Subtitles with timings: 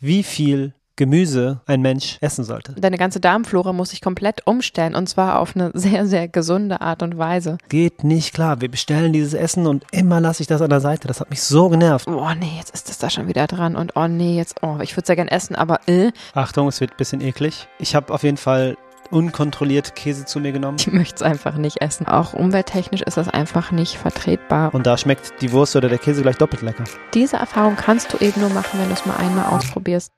[0.00, 2.72] wie viel Gemüse ein Mensch essen sollte.
[2.72, 7.02] Deine ganze Darmflora muss sich komplett umstellen und zwar auf eine sehr, sehr gesunde Art
[7.02, 7.58] und Weise.
[7.68, 8.62] Geht nicht klar.
[8.62, 11.06] Wir bestellen dieses Essen und immer lasse ich das an der Seite.
[11.06, 12.08] Das hat mich so genervt.
[12.08, 14.96] Oh nee, jetzt ist das da schon wieder dran und oh nee, jetzt, oh, ich
[14.96, 16.12] würde sehr gern essen, aber äh.
[16.32, 17.68] Achtung, es wird ein bisschen eklig.
[17.78, 18.78] Ich habe auf jeden Fall
[19.10, 20.78] unkontrolliert Käse zu mir genommen.
[20.80, 22.06] Ich möchte es einfach nicht essen.
[22.06, 24.74] Auch umwelttechnisch ist das einfach nicht vertretbar.
[24.74, 26.84] Und da schmeckt die Wurst oder der Käse gleich doppelt lecker.
[27.14, 30.12] Diese Erfahrung kannst du eben nur machen, wenn du es mal einmal ausprobierst.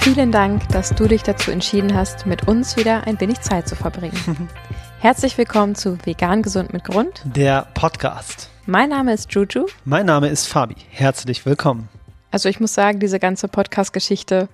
[0.00, 3.76] Vielen Dank, dass du dich dazu entschieden hast, mit uns wieder ein wenig Zeit zu
[3.76, 4.48] verbringen.
[5.00, 7.22] Herzlich willkommen zu Vegan Gesund mit Grund.
[7.24, 8.50] Der Podcast.
[8.70, 9.64] Mein Name ist Juju.
[9.86, 10.74] Mein Name ist Fabi.
[10.90, 11.88] Herzlich willkommen.
[12.30, 14.50] Also ich muss sagen, diese ganze Podcast-Geschichte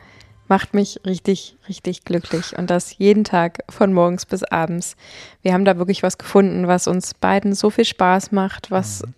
[0.47, 2.57] macht mich richtig, richtig glücklich.
[2.57, 4.95] Und das jeden Tag von morgens bis abends.
[5.43, 9.15] Wir haben da wirklich was gefunden, was uns beiden so viel Spaß macht, was mhm.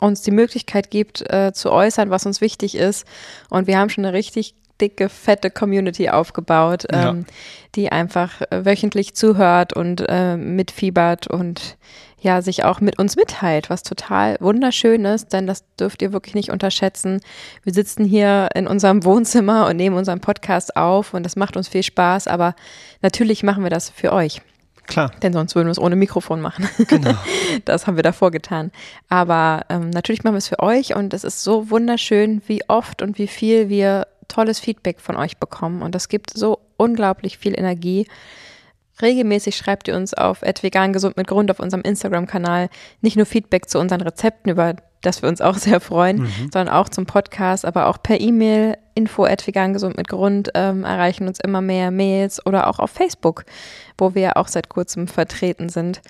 [0.00, 3.06] uns die Möglichkeit gibt, äh, zu äußern, was uns wichtig ist.
[3.50, 7.10] Und wir haben schon eine richtig dicke, fette Community aufgebaut, ja.
[7.10, 7.26] ähm,
[7.74, 11.76] die einfach äh, wöchentlich zuhört und äh, mitfiebert und
[12.26, 16.34] ja, sich auch mit uns mitteilt, was total wunderschön ist, denn das dürft ihr wirklich
[16.34, 17.20] nicht unterschätzen.
[17.62, 21.68] Wir sitzen hier in unserem Wohnzimmer und nehmen unseren Podcast auf und das macht uns
[21.68, 22.56] viel Spaß, aber
[23.00, 24.42] natürlich machen wir das für euch.
[24.88, 25.12] Klar.
[25.22, 26.68] Denn sonst würden wir es ohne Mikrofon machen.
[26.88, 27.14] Genau.
[27.64, 28.70] Das haben wir davor getan.
[29.08, 33.02] Aber ähm, natürlich machen wir es für euch und es ist so wunderschön, wie oft
[33.02, 37.56] und wie viel wir tolles Feedback von euch bekommen und das gibt so unglaublich viel
[37.56, 38.06] Energie.
[39.02, 42.68] Regelmäßig schreibt ihr uns auf vegan gesund mit Grund auf unserem Instagram-Kanal
[43.02, 46.50] nicht nur Feedback zu unseren Rezepten, über das wir uns auch sehr freuen, mhm.
[46.52, 51.28] sondern auch zum Podcast, aber auch per E-Mail info vegan gesund mit Grund ähm, erreichen
[51.28, 53.44] uns immer mehr Mails oder auch auf Facebook,
[53.98, 56.00] wo wir ja auch seit kurzem vertreten sind.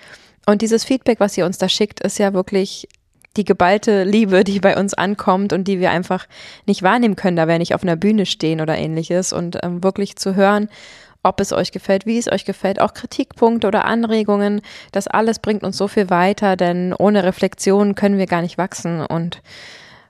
[0.47, 2.89] Und dieses Feedback, was ihr uns da schickt, ist ja wirklich
[3.37, 6.27] die geballte Liebe, die bei uns ankommt und die wir einfach
[6.67, 10.17] nicht wahrnehmen können, da wir nicht auf einer Bühne stehen oder ähnliches und ähm, wirklich
[10.17, 10.69] zu hören,
[11.27, 15.63] ob es euch gefällt, wie es euch gefällt, auch Kritikpunkte oder Anregungen, das alles bringt
[15.63, 19.43] uns so viel weiter, denn ohne Reflexion können wir gar nicht wachsen und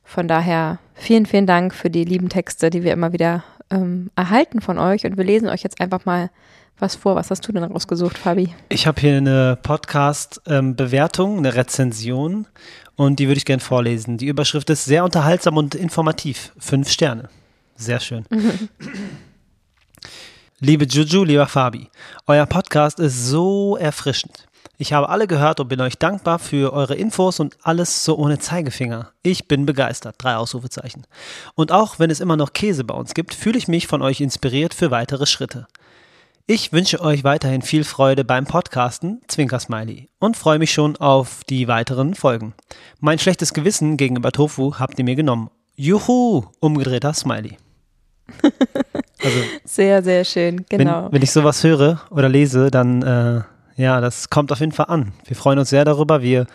[0.05, 4.60] von daher vielen, vielen Dank für die lieben Texte, die wir immer wieder ähm, erhalten
[4.60, 6.31] von euch und wir lesen euch jetzt einfach mal
[6.78, 7.16] was vor.
[7.16, 8.55] Was hast du denn rausgesucht, Fabi?
[8.69, 12.47] Ich habe hier eine Podcast-Bewertung, ähm, eine Rezension
[12.94, 14.19] und die würde ich gerne vorlesen.
[14.19, 16.53] Die Überschrift ist sehr unterhaltsam und informativ.
[16.59, 17.28] Fünf Sterne.
[17.76, 18.25] Sehr schön.
[20.59, 21.91] Liebe Juju, lieber Fabi,
[22.27, 24.47] euer Podcast ist so erfrischend.
[24.78, 28.39] Ich habe alle gehört und bin euch dankbar für eure Infos und alles so ohne
[28.39, 29.12] Zeigefinger.
[29.22, 30.15] Ich bin begeistert.
[30.17, 31.06] Drei Ausrufezeichen.
[31.56, 34.22] Und auch wenn es immer noch Käse bei uns gibt, fühle ich mich von euch
[34.22, 35.67] inspiriert für weitere Schritte.
[36.47, 41.44] Ich wünsche euch weiterhin viel Freude beim Podcasten, Zwinker Smiley, und freue mich schon auf
[41.44, 42.55] die weiteren Folgen.
[42.99, 45.50] Mein schlechtes Gewissen gegenüber Tofu habt ihr mir genommen.
[45.75, 47.59] Juhu, umgedrehter Smiley.
[49.26, 51.06] Also, sehr, sehr schön, genau.
[51.06, 53.42] Wenn, wenn ich sowas höre oder lese, dann, äh,
[53.75, 55.12] ja, das kommt auf jeden Fall an.
[55.25, 56.22] Wir freuen uns sehr darüber.
[56.22, 56.47] Wir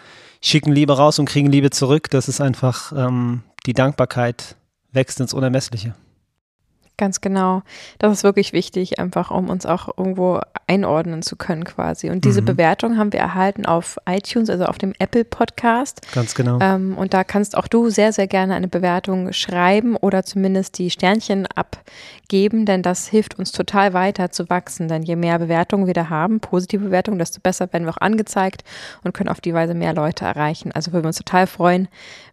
[0.41, 2.09] schicken Liebe raus und kriegen Liebe zurück.
[2.09, 4.55] Das ist einfach, ähm, die Dankbarkeit
[4.93, 5.95] wächst ins Unermessliche.
[7.01, 7.63] Ganz genau.
[7.97, 12.11] Das ist wirklich wichtig, einfach um uns auch irgendwo einordnen zu können quasi.
[12.11, 12.45] Und diese mhm.
[12.45, 16.01] Bewertung haben wir erhalten auf iTunes, also auf dem Apple Podcast.
[16.13, 16.59] Ganz genau.
[16.61, 20.91] Ähm, und da kannst auch du sehr, sehr gerne eine Bewertung schreiben oder zumindest die
[20.91, 24.87] Sternchen abgeben, denn das hilft uns total weiter zu wachsen.
[24.87, 28.63] Denn je mehr Bewertungen wir da haben, positive Bewertungen, desto besser werden wir auch angezeigt
[29.03, 30.71] und können auf die Weise mehr Leute erreichen.
[30.71, 31.87] Also würden wir uns total freuen,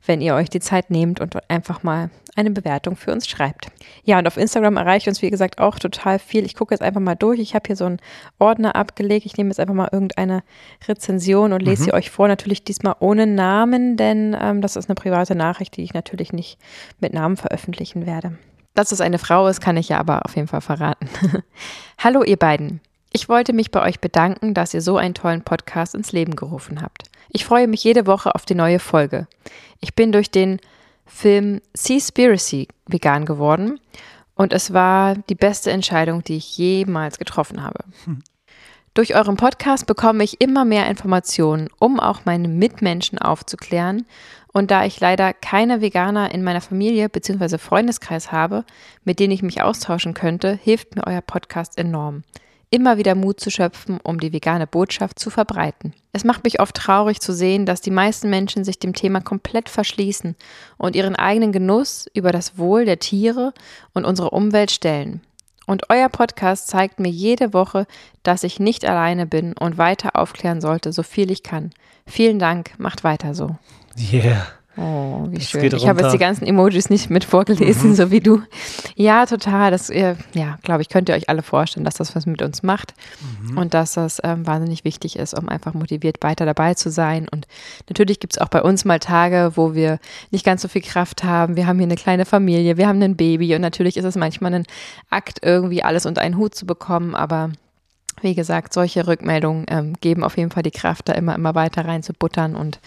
[0.05, 3.67] wenn ihr euch die Zeit nehmt und einfach mal eine Bewertung für uns schreibt.
[4.05, 6.45] Ja, und auf Instagram erreicht uns, wie gesagt, auch total viel.
[6.45, 7.41] Ich gucke jetzt einfach mal durch.
[7.41, 7.99] Ich habe hier so einen
[8.39, 9.27] Ordner abgelegt.
[9.27, 10.45] Ich nehme jetzt einfach mal irgendeine
[10.87, 11.85] Rezension und lese mhm.
[11.87, 12.29] sie euch vor.
[12.29, 16.59] Natürlich diesmal ohne Namen, denn ähm, das ist eine private Nachricht, die ich natürlich nicht
[17.01, 18.39] mit Namen veröffentlichen werde.
[18.75, 21.09] Dass es eine Frau ist, kann ich ja aber auf jeden Fall verraten.
[21.99, 22.81] Hallo ihr beiden.
[23.13, 26.83] Ich wollte mich bei euch bedanken, dass ihr so einen tollen Podcast ins Leben gerufen
[26.83, 27.03] habt.
[27.31, 29.27] Ich freue mich jede Woche auf die neue Folge.
[29.81, 30.61] Ich bin durch den
[31.09, 33.81] Film Seaspiracy vegan geworden
[34.35, 37.81] und es war die beste Entscheidung, die ich jemals getroffen habe.
[38.05, 38.23] Hm.
[38.95, 44.07] Durch euren Podcast bekomme ich immer mehr Informationen, um auch meine Mitmenschen aufzuklären.
[44.53, 47.59] Und da ich leider keine Veganer in meiner Familie bzw.
[47.59, 48.65] Freundeskreis habe,
[49.05, 52.23] mit denen ich mich austauschen könnte, hilft mir euer Podcast enorm
[52.71, 55.95] immer wieder Mut zu schöpfen, um die vegane Botschaft zu verbreiten.
[56.13, 59.69] Es macht mich oft traurig zu sehen, dass die meisten Menschen sich dem Thema komplett
[59.69, 60.37] verschließen
[60.77, 63.53] und ihren eigenen Genuss über das Wohl der Tiere
[63.95, 65.21] und unsere Umwelt stellen.
[65.67, 67.87] Und euer Podcast zeigt mir jede Woche,
[68.23, 71.73] dass ich nicht alleine bin und weiter aufklären sollte, so viel ich kann.
[72.07, 73.57] Vielen Dank, macht weiter so.
[74.13, 74.47] Yeah.
[74.81, 75.65] Oh, wie Das schön.
[75.65, 76.11] Ich habe jetzt runter.
[76.13, 77.95] die ganzen Emojis nicht mit vorgelesen, Mhm.
[77.97, 78.43] so wie du.
[78.95, 79.73] Ja, total.
[79.73, 82.63] Das, äh, ja, glaube ich, könnt ihr euch alle vorstellen, dass das was mit uns
[82.63, 82.95] macht
[83.43, 83.59] Mhm.
[83.59, 87.27] und dass das ähm, wahnsinnig wichtig ist, um einfach motiviert weiter dabei zu sein.
[87.29, 87.49] Und
[87.89, 89.99] natürlich gibt es auch bei uns mal Tage, wo wir
[90.31, 91.57] nicht ganz so viel Kraft haben.
[91.57, 94.55] Wir haben hier eine kleine Familie, wir haben ein Baby und natürlich ist es manchmal
[94.55, 94.65] ein
[95.11, 97.51] Akt, irgendwie alles unter einen Hut zu bekommen, aber
[98.21, 101.85] wie gesagt, solche Rückmeldungen ähm, geben auf jeden Fall die Kraft, da immer, immer weiter
[101.85, 102.81] rein zu buttern und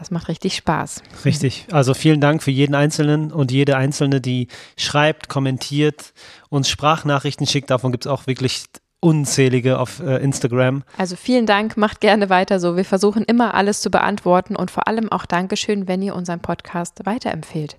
[0.00, 1.02] das macht richtig Spaß.
[1.26, 1.66] Richtig.
[1.70, 6.14] Also vielen Dank für jeden Einzelnen und jede Einzelne, die schreibt, kommentiert,
[6.48, 7.70] uns Sprachnachrichten schickt.
[7.70, 8.64] Davon gibt es auch wirklich
[9.00, 10.84] unzählige auf äh, Instagram.
[10.96, 12.76] Also vielen Dank, macht gerne weiter so.
[12.76, 17.04] Wir versuchen immer alles zu beantworten und vor allem auch Dankeschön, wenn ihr unseren Podcast
[17.04, 17.76] weiterempfehlt.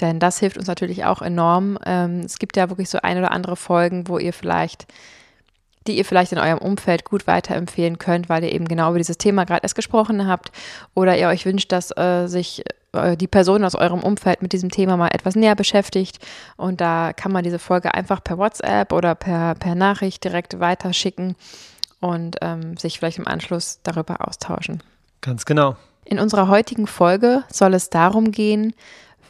[0.00, 1.78] Denn das hilft uns natürlich auch enorm.
[1.86, 4.86] Ähm, es gibt ja wirklich so ein oder andere Folgen, wo ihr vielleicht,
[5.86, 9.18] die ihr vielleicht in eurem Umfeld gut weiterempfehlen könnt, weil ihr eben genau über dieses
[9.18, 10.52] Thema gerade erst gesprochen habt
[10.94, 14.70] oder ihr euch wünscht, dass äh, sich äh, die Person aus eurem Umfeld mit diesem
[14.70, 16.18] Thema mal etwas näher beschäftigt.
[16.56, 21.36] Und da kann man diese Folge einfach per WhatsApp oder per, per Nachricht direkt weiterschicken
[22.00, 24.82] und ähm, sich vielleicht im Anschluss darüber austauschen.
[25.20, 25.76] Ganz genau.
[26.04, 28.74] In unserer heutigen Folge soll es darum gehen,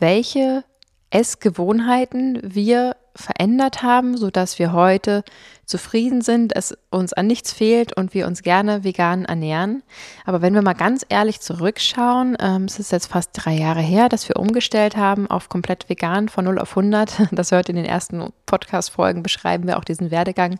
[0.01, 0.65] welche
[1.11, 5.25] Essgewohnheiten wir verändert haben, sodass wir heute
[5.67, 9.83] zufrieden sind, es uns an nichts fehlt und wir uns gerne vegan ernähren.
[10.25, 14.09] Aber wenn wir mal ganz ehrlich zurückschauen, ähm, es ist jetzt fast drei Jahre her,
[14.09, 17.23] dass wir umgestellt haben auf komplett vegan von 0 auf 100.
[17.33, 20.59] Das hört in den ersten Podcast-Folgen, beschreiben wir auch diesen Werdegang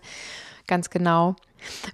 [0.67, 1.37] ganz genau.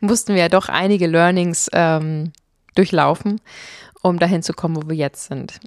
[0.01, 2.33] Mussten wir ja doch einige Learnings ähm,
[2.75, 3.41] durchlaufen,
[4.03, 5.61] um dahin zu kommen, wo wir jetzt sind.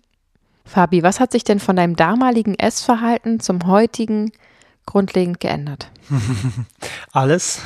[0.65, 4.31] Fabi, was hat sich denn von deinem damaligen Essverhalten zum heutigen
[4.85, 5.89] grundlegend geändert?
[7.11, 7.61] Alles.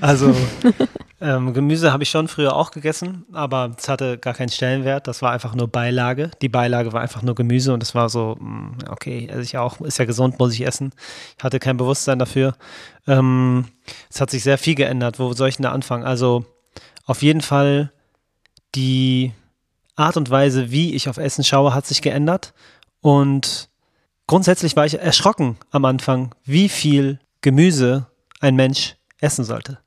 [0.00, 0.34] Also
[1.20, 5.06] ähm, Gemüse habe ich schon früher auch gegessen, aber es hatte gar keinen Stellenwert.
[5.06, 6.30] Das war einfach nur Beilage.
[6.42, 9.80] Die Beilage war einfach nur Gemüse und es war so, mh, okay, esse ich auch,
[9.80, 10.92] ist ja gesund, muss ich essen.
[11.38, 12.54] Ich hatte kein Bewusstsein dafür.
[13.06, 13.66] Ähm,
[14.10, 15.18] es hat sich sehr viel geändert.
[15.18, 16.04] Wo soll ich denn da anfangen?
[16.04, 16.44] Also
[17.06, 17.92] auf jeden Fall
[18.74, 19.32] die
[19.96, 22.52] Art und Weise, wie ich auf Essen schaue, hat sich geändert.
[23.00, 23.68] Und
[24.26, 28.06] grundsätzlich war ich erschrocken am Anfang, wie viel Gemüse
[28.40, 29.78] ein Mensch essen sollte.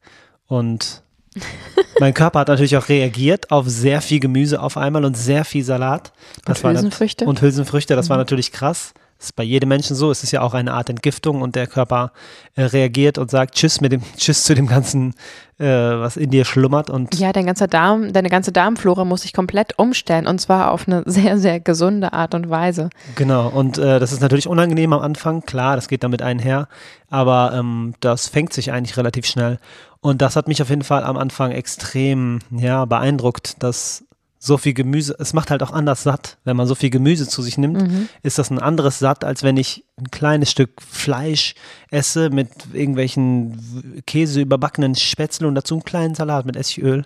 [0.48, 1.04] Und
[2.00, 5.64] mein Körper hat natürlich auch reagiert auf sehr viel Gemüse auf einmal und sehr viel
[5.64, 6.14] Salat.
[6.48, 7.26] Und war nat- Hülsenfrüchte?
[7.26, 8.94] Und Hülsenfrüchte, das war natürlich krass.
[9.18, 10.12] Das ist bei jedem Menschen so.
[10.12, 12.12] Es ist ja auch eine Art Entgiftung und der Körper
[12.56, 15.16] äh, reagiert und sagt Tschüss mit dem Tschüss zu dem ganzen,
[15.58, 19.34] äh, was in dir schlummert und Ja, dein ganzer Darm, deine ganze Darmflora muss sich
[19.34, 22.90] komplett umstellen und zwar auf eine sehr, sehr gesunde Art und Weise.
[23.16, 26.68] Genau, und äh, das ist natürlich unangenehm am Anfang, klar, das geht damit einher,
[27.10, 29.58] aber ähm, das fängt sich eigentlich relativ schnell.
[30.00, 34.06] Und das hat mich auf jeden Fall am Anfang extrem ja, beeindruckt, dass
[34.40, 36.38] so viel Gemüse, es macht halt auch anders satt.
[36.44, 39.58] Wenn man so viel Gemüse zu sich nimmt, ist das ein anderes satt, als wenn
[39.58, 41.56] ich ein kleines Stück Fleisch
[41.90, 47.06] esse mit irgendwelchen Käse überbackenen Spätzle und dazu einen kleinen Salat mit Essigöl.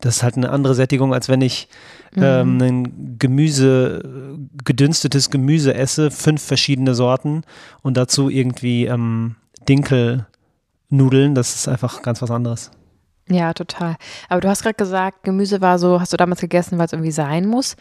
[0.00, 1.68] Das ist halt eine andere Sättigung, als wenn ich
[2.16, 7.42] ähm, ein Gemüse, gedünstetes Gemüse esse, fünf verschiedene Sorten
[7.82, 9.36] und dazu irgendwie ähm,
[9.68, 11.34] Dinkelnudeln.
[11.34, 12.70] Das ist einfach ganz was anderes.
[13.28, 13.96] Ja, total.
[14.28, 17.10] Aber du hast gerade gesagt, Gemüse war so, hast du damals gegessen, weil es irgendwie
[17.10, 17.76] sein muss.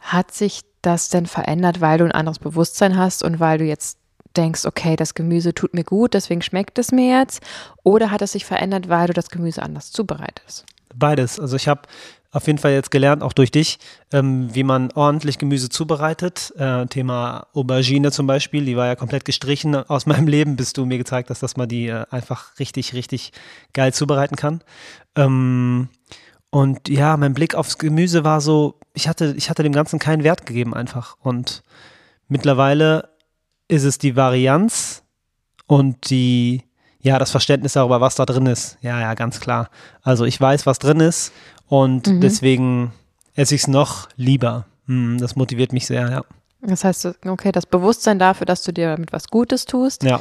[0.00, 3.98] Hat sich das denn verändert, weil du ein anderes Bewusstsein hast und weil du jetzt
[4.36, 7.42] denkst, okay, das Gemüse tut mir gut, deswegen schmeckt es mir jetzt?
[7.82, 10.66] Oder hat es sich verändert, weil du das Gemüse anders zubereitest?
[10.94, 11.38] Beides.
[11.38, 11.82] Also ich habe
[12.32, 13.78] auf jeden Fall jetzt gelernt, auch durch dich,
[14.12, 16.52] ähm, wie man ordentlich Gemüse zubereitet.
[16.56, 20.86] Äh, Thema Aubergine zum Beispiel, die war ja komplett gestrichen aus meinem Leben, bis du
[20.86, 23.32] mir gezeigt hast, dass man die äh, einfach richtig, richtig
[23.72, 24.60] geil zubereiten kann.
[25.16, 25.88] Ähm,
[26.50, 30.24] und ja, mein Blick aufs Gemüse war so, ich hatte, ich hatte dem Ganzen keinen
[30.24, 31.16] Wert gegeben einfach.
[31.20, 31.62] Und
[32.28, 33.10] mittlerweile
[33.68, 35.02] ist es die Varianz
[35.66, 36.62] und die,
[37.00, 38.78] ja, das Verständnis darüber, was da drin ist.
[38.82, 39.70] Ja, ja, ganz klar.
[40.02, 41.32] Also ich weiß, was drin ist
[41.70, 42.92] und deswegen
[43.34, 44.66] esse ich es noch lieber.
[44.86, 46.24] Hm, das motiviert mich sehr, ja.
[46.62, 50.20] Das heißt, okay, das Bewusstsein dafür, dass du dir damit was Gutes tust, Ja,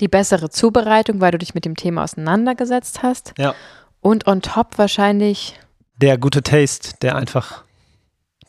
[0.00, 3.54] die bessere Zubereitung, weil du dich mit dem Thema auseinandergesetzt hast ja.
[4.00, 5.58] und on top wahrscheinlich
[5.96, 7.64] Der gute Taste, der einfach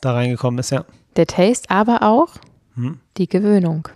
[0.00, 0.84] da reingekommen ist, ja.
[1.16, 2.28] der Taste, aber auch
[2.74, 3.00] Hm.
[3.18, 3.88] die Gewöhnung.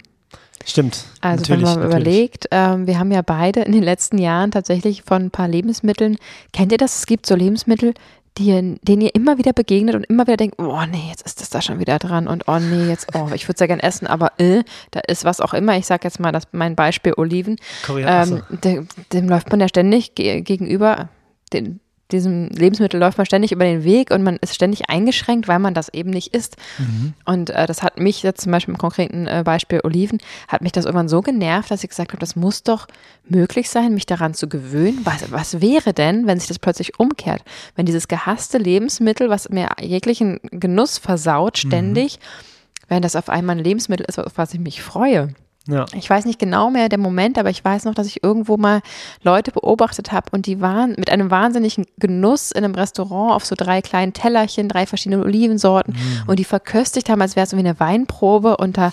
[0.64, 1.04] Stimmt.
[1.20, 2.06] Also natürlich, wenn man natürlich.
[2.06, 6.16] überlegt, ähm, wir haben ja beide in den letzten Jahren tatsächlich von ein paar Lebensmitteln,
[6.52, 6.96] kennt ihr das?
[6.98, 7.94] Es gibt so Lebensmittel,
[8.38, 11.50] die, denen ihr immer wieder begegnet und immer wieder denkt, oh nee, jetzt ist das
[11.50, 14.06] da schon wieder dran und oh nee, jetzt, oh, ich würde es ja gern essen,
[14.06, 15.76] aber äh, da ist was auch immer.
[15.76, 17.56] Ich sage jetzt mal das, mein Beispiel Oliven.
[17.88, 21.08] Ähm, dem, dem, läuft man ja ständig ge gegenüber,
[21.52, 21.80] den,
[22.12, 25.74] diesem Lebensmittel läuft man ständig über den Weg und man ist ständig eingeschränkt, weil man
[25.74, 26.56] das eben nicht isst.
[26.78, 27.14] Mhm.
[27.24, 30.72] Und äh, das hat mich jetzt zum Beispiel im konkreten äh, Beispiel Oliven, hat mich
[30.72, 32.86] das irgendwann so genervt, dass ich gesagt habe, das muss doch
[33.28, 35.00] möglich sein, mich daran zu gewöhnen.
[35.04, 37.42] Was, was wäre denn, wenn sich das plötzlich umkehrt?
[37.74, 41.68] Wenn dieses gehasste Lebensmittel, was mir jeglichen Genuss versaut, mhm.
[41.68, 42.84] ständig, mhm.
[42.88, 45.34] wenn das auf einmal ein Lebensmittel ist, auf was ich mich freue.
[45.68, 45.86] Ja.
[45.94, 48.82] Ich weiß nicht genau mehr der Moment, aber ich weiß noch, dass ich irgendwo mal
[49.22, 53.54] Leute beobachtet habe und die waren mit einem wahnsinnigen Genuss in einem Restaurant auf so
[53.56, 56.28] drei kleinen Tellerchen, drei verschiedene Olivensorten mhm.
[56.28, 58.92] und die verköstigt haben, als wäre es so wie eine Weinprobe und da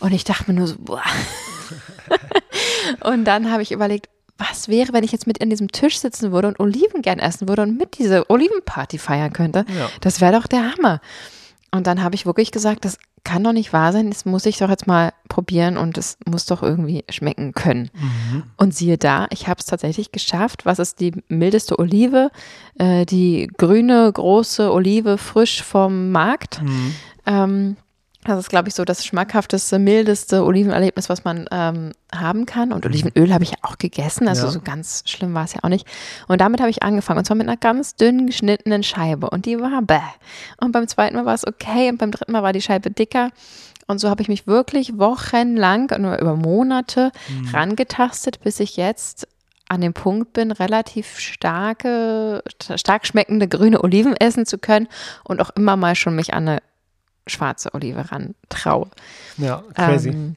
[0.00, 1.02] und ich dachte mir nur so, boah.
[3.04, 6.32] und dann habe ich überlegt, was wäre, wenn ich jetzt mit an diesem Tisch sitzen
[6.32, 9.64] würde und Oliven gern essen würde und mit dieser Olivenparty feiern könnte?
[9.68, 9.88] Ja.
[10.00, 11.00] Das wäre doch der Hammer.
[11.74, 14.58] Und dann habe ich wirklich gesagt, das kann doch nicht wahr sein, das muss ich
[14.58, 17.90] doch jetzt mal probieren und es muss doch irgendwie schmecken können.
[17.94, 18.44] Mhm.
[18.56, 20.66] Und siehe da, ich habe es tatsächlich geschafft.
[20.66, 22.30] Was ist die mildeste Olive?
[22.78, 26.62] Äh, die grüne, große Olive, frisch vom Markt.
[26.62, 26.94] Mhm.
[27.26, 27.76] Ähm,
[28.24, 32.72] das ist, glaube ich, so das schmackhafteste, mildeste Olivenerlebnis, was man ähm, haben kann.
[32.72, 34.52] Und Olivenöl habe ich ja auch gegessen, also ja.
[34.52, 35.86] so ganz schlimm war es ja auch nicht.
[36.26, 39.30] Und damit habe ich angefangen, und zwar mit einer ganz dünn geschnittenen Scheibe.
[39.30, 39.98] Und die war bäh.
[40.58, 43.30] Und beim zweiten Mal war es okay und beim dritten Mal war die Scheibe dicker.
[43.86, 47.48] Und so habe ich mich wirklich wochenlang, nur über Monate, mhm.
[47.48, 49.28] rangetastet, bis ich jetzt
[49.68, 52.42] an dem Punkt bin, relativ starke,
[52.76, 54.88] stark schmeckende grüne Oliven essen zu können
[55.24, 56.62] und auch immer mal schon mich an eine
[57.26, 58.88] schwarze Olive ran traue.
[59.38, 60.10] Ja, crazy.
[60.10, 60.36] Ähm,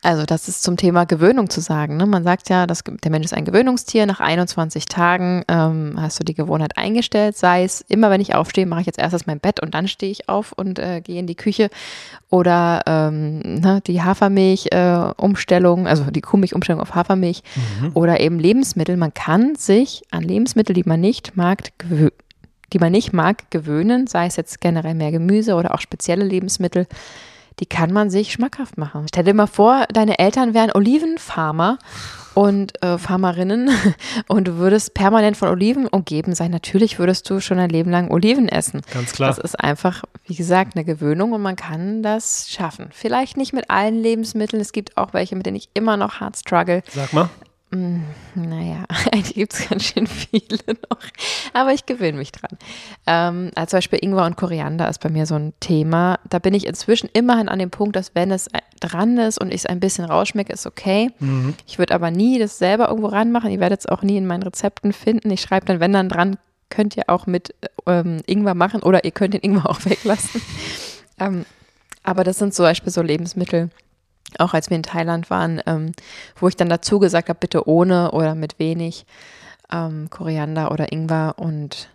[0.00, 1.96] also das ist zum Thema Gewöhnung zu sagen.
[1.96, 2.06] Ne?
[2.06, 4.06] Man sagt ja, dass der Mensch ist ein Gewöhnungstier.
[4.06, 7.36] Nach 21 Tagen ähm, hast du die Gewohnheit eingestellt.
[7.36, 10.10] Sei es immer, wenn ich aufstehe, mache ich jetzt erstes mein Bett und dann stehe
[10.10, 11.68] ich auf und äh, gehe in die Küche.
[12.30, 17.42] Oder ähm, ne, die Hafermilch-Umstellung, äh, also die Kuhmilch-Umstellung auf Hafermilch.
[17.80, 17.90] Mhm.
[17.94, 18.96] Oder eben Lebensmittel.
[18.96, 22.10] Man kann sich an Lebensmittel, die man nicht mag, gewöhnen
[22.72, 26.86] die man nicht mag, gewöhnen, sei es jetzt generell mehr Gemüse oder auch spezielle Lebensmittel,
[27.60, 29.06] die kann man sich schmackhaft machen.
[29.08, 31.78] Stell dir mal vor, deine Eltern wären Olivenfarmer
[32.34, 33.70] und äh, Farmerinnen
[34.26, 36.50] und du würdest permanent von Oliven umgeben sein.
[36.50, 38.80] Natürlich würdest du schon ein Leben lang Oliven essen.
[38.92, 39.28] Ganz klar.
[39.28, 42.88] Das ist einfach, wie gesagt, eine Gewöhnung und man kann das schaffen.
[42.92, 44.60] Vielleicht nicht mit allen Lebensmitteln.
[44.60, 46.82] Es gibt auch welche, mit denen ich immer noch hart struggle.
[46.90, 47.28] Sag mal.
[47.74, 48.02] Mm,
[48.34, 50.58] naja, eigentlich gibt es ganz schön viele
[50.90, 50.98] noch,
[51.54, 52.58] aber ich gewöhne mich dran.
[53.06, 56.18] Ähm, also zum Beispiel Ingwer und Koriander ist bei mir so ein Thema.
[56.28, 58.48] Da bin ich inzwischen immerhin an dem Punkt, dass wenn es
[58.80, 61.10] dran ist und ich es ein bisschen rausschmecke, ist okay.
[61.18, 61.54] Mhm.
[61.66, 63.50] Ich würde aber nie das selber irgendwo ranmachen.
[63.50, 65.30] Ihr werdet es auch nie in meinen Rezepten finden.
[65.30, 66.36] Ich schreibe dann, wenn dann dran,
[66.68, 67.54] könnt ihr auch mit
[67.86, 70.42] ähm, Ingwer machen oder ihr könnt den Ingwer auch weglassen.
[71.18, 71.46] ähm,
[72.02, 73.70] aber das sind zum Beispiel so Lebensmittel,
[74.40, 75.92] auch als wir in Thailand waren, ähm,
[76.36, 79.06] wo ich dann dazu gesagt habe, bitte ohne oder mit wenig
[79.72, 81.88] ähm, Koriander oder Ingwer und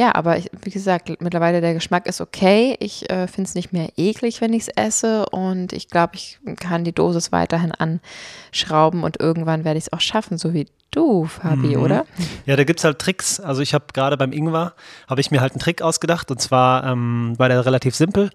[0.00, 2.76] ja, aber ich, wie gesagt, mittlerweile der Geschmack ist okay.
[2.78, 6.38] Ich äh, finde es nicht mehr eklig, wenn ich es esse und ich glaube, ich
[6.58, 11.26] kann die Dosis weiterhin anschrauben und irgendwann werde ich es auch schaffen, so wie du,
[11.26, 11.82] Fabi, mhm.
[11.82, 12.06] oder?
[12.46, 13.40] Ja, da gibt es halt Tricks.
[13.40, 14.74] Also ich habe gerade beim Ingwer,
[15.06, 18.30] habe ich mir halt einen Trick ausgedacht und zwar ähm, war der relativ simpel.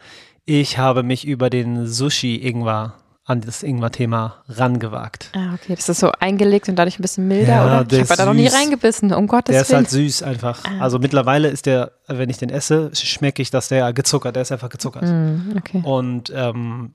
[0.46, 2.94] Ich habe mich über den Sushi-Ingwer
[3.28, 5.32] an das Ingwer-Thema rangewagt.
[5.34, 5.76] Ah, okay.
[5.76, 7.92] Das ist so eingelegt und dadurch ein bisschen milder, ja, oder?
[7.92, 9.56] Ich habe da noch nie reingebissen, um Gottes Willen.
[9.56, 10.64] Der ist halt süß einfach.
[10.64, 10.82] Ah.
[10.84, 14.52] Also mittlerweile ist der, wenn ich den esse, schmecke ich, dass der gezuckert, der ist
[14.52, 15.06] einfach gezuckert.
[15.06, 15.82] Mm, okay.
[15.84, 16.94] Und ähm,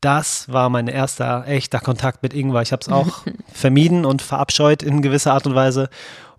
[0.00, 2.62] das war mein erster echter Kontakt mit Ingwer.
[2.62, 5.90] Ich habe es auch vermieden und verabscheut in gewisser Art und Weise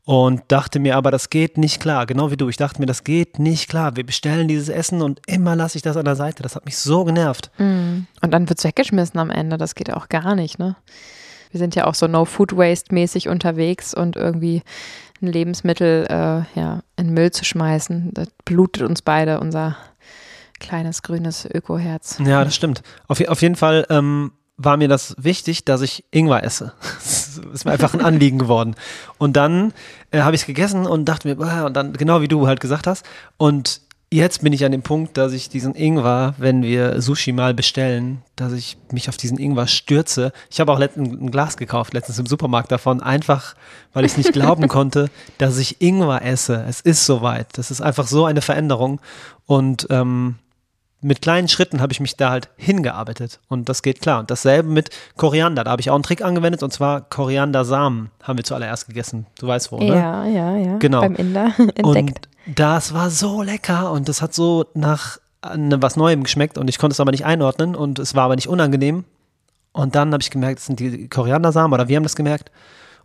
[0.05, 2.49] und dachte mir aber, das geht nicht klar, genau wie du.
[2.49, 3.95] Ich dachte mir, das geht nicht klar.
[3.95, 6.43] Wir bestellen dieses Essen und immer lasse ich das an der Seite.
[6.43, 7.51] Das hat mich so genervt.
[7.57, 8.07] Mm.
[8.21, 9.57] Und dann wird es weggeschmissen am Ende.
[9.57, 10.75] Das geht ja auch gar nicht, ne?
[11.51, 14.61] Wir sind ja auch so No-Food-Waste-mäßig unterwegs und irgendwie
[15.21, 19.77] ein Lebensmittel äh, ja, in Müll zu schmeißen, das blutet uns beide unser
[20.59, 22.19] kleines grünes Ökoherz.
[22.23, 22.83] Ja, das stimmt.
[23.07, 26.73] Auf, auf jeden Fall ähm, war mir das wichtig, dass ich Ingwer esse.
[27.37, 28.75] Das ist mir einfach ein Anliegen geworden.
[29.17, 29.73] Und dann
[30.11, 32.59] äh, habe ich es gegessen und dachte mir, äh, und dann, genau wie du halt
[32.59, 33.05] gesagt hast.
[33.37, 33.81] Und
[34.11, 38.21] jetzt bin ich an dem Punkt, dass ich diesen Ingwer, wenn wir Sushi mal bestellen,
[38.35, 40.31] dass ich mich auf diesen Ingwer stürze.
[40.49, 43.55] Ich habe auch letztens ein Glas gekauft, letztens im Supermarkt davon, einfach
[43.93, 46.65] weil ich es nicht glauben konnte, dass ich Ingwer esse.
[46.67, 47.57] Es ist soweit.
[47.57, 48.99] Das ist einfach so eine Veränderung.
[49.45, 50.35] Und ähm,
[51.01, 54.19] mit kleinen Schritten habe ich mich da halt hingearbeitet und das geht klar.
[54.19, 58.37] Und dasselbe mit Koriander, da habe ich auch einen Trick angewendet und zwar Koriandersamen haben
[58.37, 59.25] wir zuallererst gegessen.
[59.39, 59.87] Du weißt wo, ne?
[59.87, 60.77] Ja, ja, ja.
[60.77, 61.01] Genau.
[61.01, 61.85] Beim Inder entdeckt.
[61.85, 65.19] Und Das war so lecker und das hat so nach
[65.55, 68.35] ne, was Neuem geschmeckt und ich konnte es aber nicht einordnen und es war aber
[68.35, 69.05] nicht unangenehm.
[69.71, 72.51] Und dann habe ich gemerkt, es sind die Koriandersamen oder wir haben das gemerkt.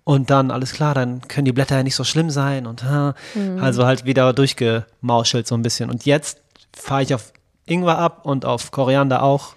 [0.03, 3.59] Und dann, alles klar, dann können die Blätter ja nicht so schlimm sein und mhm.
[3.61, 5.91] also halt wieder durchgemauschelt so ein bisschen.
[5.91, 6.41] Und jetzt
[6.75, 7.33] fahre ich auf
[7.67, 9.55] Ingwer ab und auf Koriander auch.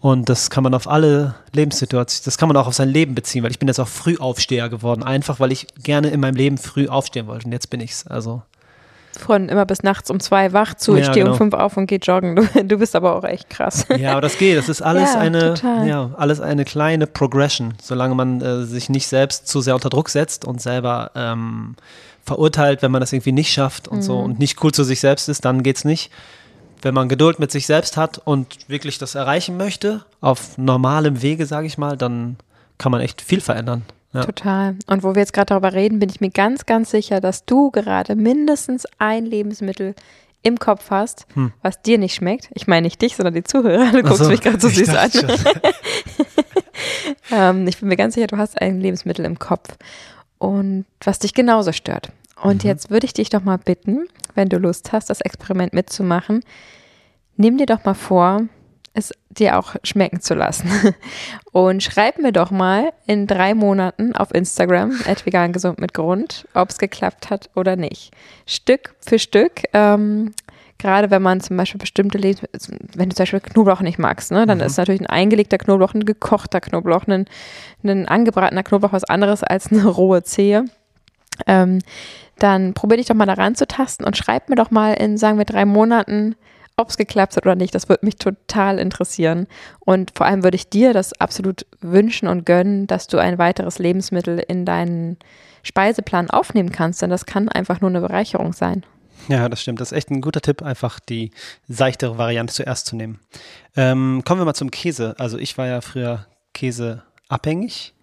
[0.00, 3.42] Und das kann man auf alle Lebenssituationen, das kann man auch auf sein Leben beziehen,
[3.42, 6.86] weil ich bin jetzt auch Frühaufsteher geworden, einfach weil ich gerne in meinem Leben früh
[6.86, 7.46] aufstehen wollte.
[7.46, 8.06] Und jetzt bin ich's.
[8.06, 8.42] Also
[9.18, 11.32] von immer bis nachts um zwei wach zu, ich ja, stehe genau.
[11.32, 12.36] um fünf auf und gehe joggen.
[12.36, 13.86] Du, du, bist aber auch echt krass.
[13.98, 14.56] Ja, aber das geht.
[14.56, 15.54] Das ist alles ja, eine,
[15.86, 20.08] ja, alles eine kleine Progression, solange man äh, sich nicht selbst zu sehr unter Druck
[20.08, 21.74] setzt und selber ähm,
[22.24, 24.02] verurteilt, wenn man das irgendwie nicht schafft und mhm.
[24.02, 26.10] so und nicht cool zu sich selbst ist, dann geht's nicht.
[26.82, 31.46] Wenn man Geduld mit sich selbst hat und wirklich das erreichen möchte, auf normalem Wege,
[31.46, 32.36] sage ich mal, dann
[32.78, 33.82] kann man echt viel verändern.
[34.12, 34.24] Ja.
[34.24, 34.76] Total.
[34.86, 37.70] Und wo wir jetzt gerade darüber reden, bin ich mir ganz, ganz sicher, dass du
[37.70, 39.94] gerade mindestens ein Lebensmittel
[40.42, 41.52] im Kopf hast, hm.
[41.62, 42.48] was dir nicht schmeckt.
[42.54, 43.92] Ich meine nicht dich, sondern die Zuhörer.
[43.92, 45.10] Du guckst so, mich gerade so süß an.
[47.32, 49.76] ähm, ich bin mir ganz sicher, du hast ein Lebensmittel im Kopf
[50.38, 52.10] und was dich genauso stört.
[52.42, 52.68] Und mhm.
[52.68, 56.44] jetzt würde ich dich doch mal bitten, wenn du Lust hast, das Experiment mitzumachen,
[57.36, 58.42] nimm dir doch mal vor,
[58.94, 60.68] es dir auch schmecken zu lassen.
[61.52, 64.92] Und schreib mir doch mal in drei Monaten auf Instagram,
[65.24, 68.12] vegan gesund mit Grund, ob es geklappt hat oder nicht.
[68.46, 69.62] Stück für Stück.
[69.72, 70.32] Ähm,
[70.78, 74.46] gerade wenn man zum Beispiel bestimmte Lebensmittel, wenn du zum Beispiel Knoblauch nicht magst, ne,
[74.46, 74.64] dann mhm.
[74.64, 77.26] ist natürlich ein eingelegter Knoblauch, ein gekochter Knoblauch, ein,
[77.84, 80.64] ein angebratener Knoblauch was anderes als eine rohe Zehe.
[81.46, 81.80] Ähm,
[82.38, 85.38] dann probier dich doch mal daran zu tasten und schreib mir doch mal in, sagen
[85.38, 86.36] wir, drei Monaten,
[86.76, 89.48] ob es geklappt hat oder nicht, das würde mich total interessieren.
[89.80, 93.78] Und vor allem würde ich dir das absolut wünschen und gönnen, dass du ein weiteres
[93.78, 95.16] Lebensmittel in deinen
[95.64, 98.84] Speiseplan aufnehmen kannst, denn das kann einfach nur eine Bereicherung sein.
[99.26, 99.80] Ja, das stimmt.
[99.80, 101.32] Das ist echt ein guter Tipp, einfach die
[101.66, 103.18] seichtere Variante zuerst zu nehmen.
[103.76, 105.16] Ähm, kommen wir mal zum Käse.
[105.18, 107.94] Also ich war ja früher käseabhängig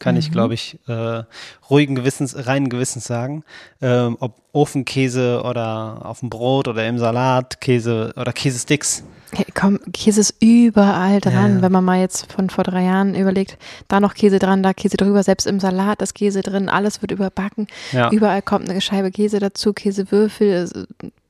[0.00, 0.18] kann mhm.
[0.18, 1.22] ich, glaube ich, äh,
[1.70, 3.44] ruhigen Gewissens, reinen Gewissens sagen.
[3.80, 9.04] Ähm, ob Ofenkäse oder auf dem Brot oder im Salat, Käse oder Käsesticks.
[9.32, 11.56] Hey, komm, Käse ist überall dran.
[11.56, 11.62] Ja.
[11.62, 14.96] Wenn man mal jetzt von vor drei Jahren überlegt, da noch Käse dran, da Käse
[14.96, 17.68] drüber, selbst im Salat ist Käse drin, alles wird überbacken.
[17.92, 18.10] Ja.
[18.10, 20.68] Überall kommt eine Scheibe Käse dazu, Käsewürfel,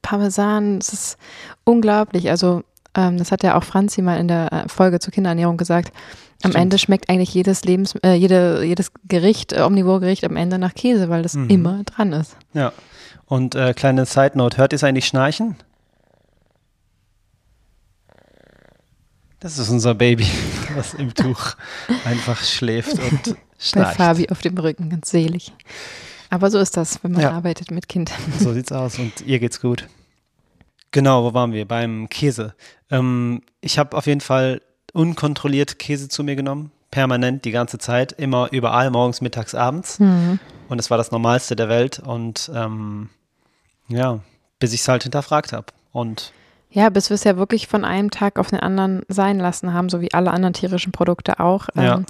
[0.00, 1.18] Parmesan, es ist
[1.64, 2.30] unglaublich.
[2.30, 2.62] Also
[2.94, 5.92] ähm, das hat ja auch Franzi mal in der äh, Folge zur Kinderernährung gesagt.
[6.42, 10.74] Am Ende schmeckt eigentlich jedes Lebens, äh, jede, jedes Gericht, äh, Omnivore-Gericht am Ende nach
[10.74, 11.50] Käse, weil das mhm.
[11.50, 12.36] immer dran ist.
[12.54, 12.72] Ja.
[13.26, 15.56] Und äh, kleine Side Note, hört ihr es eigentlich schnarchen?
[19.38, 20.26] Das ist unser Baby,
[20.74, 21.54] was im Tuch
[22.04, 23.98] einfach schläft und schnarcht.
[23.98, 25.52] Bei Fabi auf dem Rücken, ganz selig.
[26.30, 27.32] Aber so ist das, wenn man ja.
[27.32, 28.16] arbeitet mit Kindern.
[28.38, 29.88] So sieht's aus und ihr geht's gut.
[30.92, 31.66] Genau, wo waren wir?
[31.66, 32.54] Beim Käse.
[32.90, 34.60] Ähm, ich habe auf jeden Fall
[34.92, 39.98] unkontrolliert Käse zu mir genommen, permanent die ganze Zeit, immer überall, morgens, mittags, abends.
[39.98, 40.38] Mhm.
[40.68, 41.98] Und es war das Normalste der Welt.
[41.98, 43.08] Und ähm,
[43.88, 44.20] ja,
[44.58, 45.66] bis ich es halt hinterfragt habe.
[45.92, 46.32] Und
[46.70, 49.88] ja, bis wir es ja wirklich von einem Tag auf den anderen sein lassen haben,
[49.88, 51.68] so wie alle anderen tierischen Produkte auch.
[51.74, 51.96] Ja.
[51.96, 52.06] Ähm,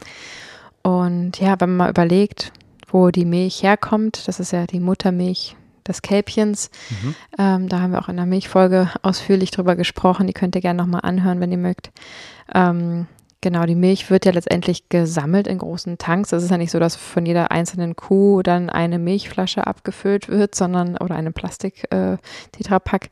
[0.83, 2.53] und ja, wenn man mal überlegt,
[2.89, 6.71] wo die Milch herkommt, das ist ja die Muttermilch des Kälbchens.
[6.91, 7.15] Mhm.
[7.39, 10.27] Ähm, da haben wir auch in der Milchfolge ausführlich drüber gesprochen.
[10.27, 11.91] Die könnt ihr gerne nochmal anhören, wenn ihr mögt.
[12.55, 13.07] Ähm,
[13.41, 16.33] genau, die Milch wird ja letztendlich gesammelt in großen Tanks.
[16.33, 20.55] Es ist ja nicht so, dass von jeder einzelnen Kuh dann eine Milchflasche abgefüllt wird,
[20.55, 23.05] sondern oder eine Plastik-Tetrapack,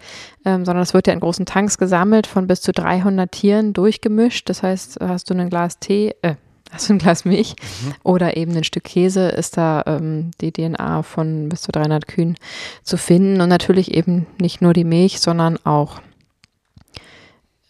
[0.44, 3.72] äh, ähm, sondern es wird ja in großen Tanks gesammelt von bis zu 300 Tieren
[3.72, 4.48] durchgemischt.
[4.48, 6.34] Das heißt, hast du ein Glas Tee, äh,
[6.70, 7.94] hast du ein Glas Milch mhm.
[8.02, 12.36] oder eben ein Stück Käse, ist da ähm, die DNA von bis zu 300 Kühen
[12.82, 16.00] zu finden und natürlich eben nicht nur die Milch, sondern auch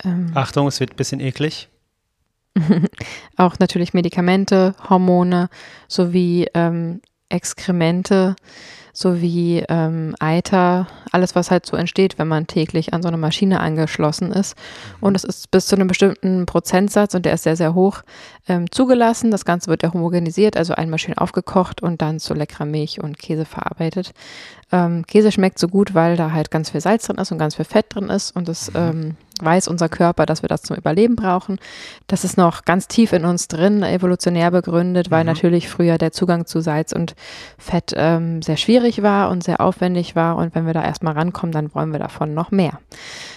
[0.05, 1.69] ähm, Achtung, es wird ein bisschen eklig.
[3.37, 5.49] auch natürlich Medikamente, Hormone
[5.87, 8.37] sowie ähm, Exkremente
[8.99, 13.61] sowie ähm, Eiter, alles, was halt so entsteht, wenn man täglich an so eine Maschine
[13.61, 14.57] angeschlossen ist.
[14.57, 15.07] Mhm.
[15.07, 18.03] Und es ist bis zu einem bestimmten Prozentsatz, und der ist sehr, sehr hoch,
[18.49, 19.31] ähm, zugelassen.
[19.31, 23.19] Das Ganze wird ja homogenisiert, also einmal schön aufgekocht und dann zu leckerer Milch und
[23.19, 24.13] Käse verarbeitet.
[24.73, 27.55] Ähm, Käse schmeckt so gut, weil da halt ganz viel Salz drin ist und ganz
[27.55, 28.77] viel Fett drin ist und das mhm.
[28.77, 31.59] ähm, weiß unser Körper, dass wir das zum Überleben brauchen.
[32.07, 35.29] Das ist noch ganz tief in uns drin, evolutionär begründet, weil mhm.
[35.29, 37.15] natürlich früher der Zugang zu Salz und
[37.59, 40.37] Fett ähm, sehr schwierig war und sehr aufwendig war.
[40.37, 42.81] Und wenn wir da erstmal rankommen, dann wollen wir davon noch mehr.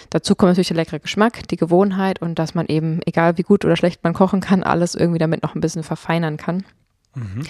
[0.09, 3.63] Dazu kommt natürlich der leckere Geschmack, die Gewohnheit und dass man eben, egal wie gut
[3.63, 6.65] oder schlecht man kochen kann, alles irgendwie damit noch ein bisschen verfeinern kann.
[7.15, 7.43] Mhm.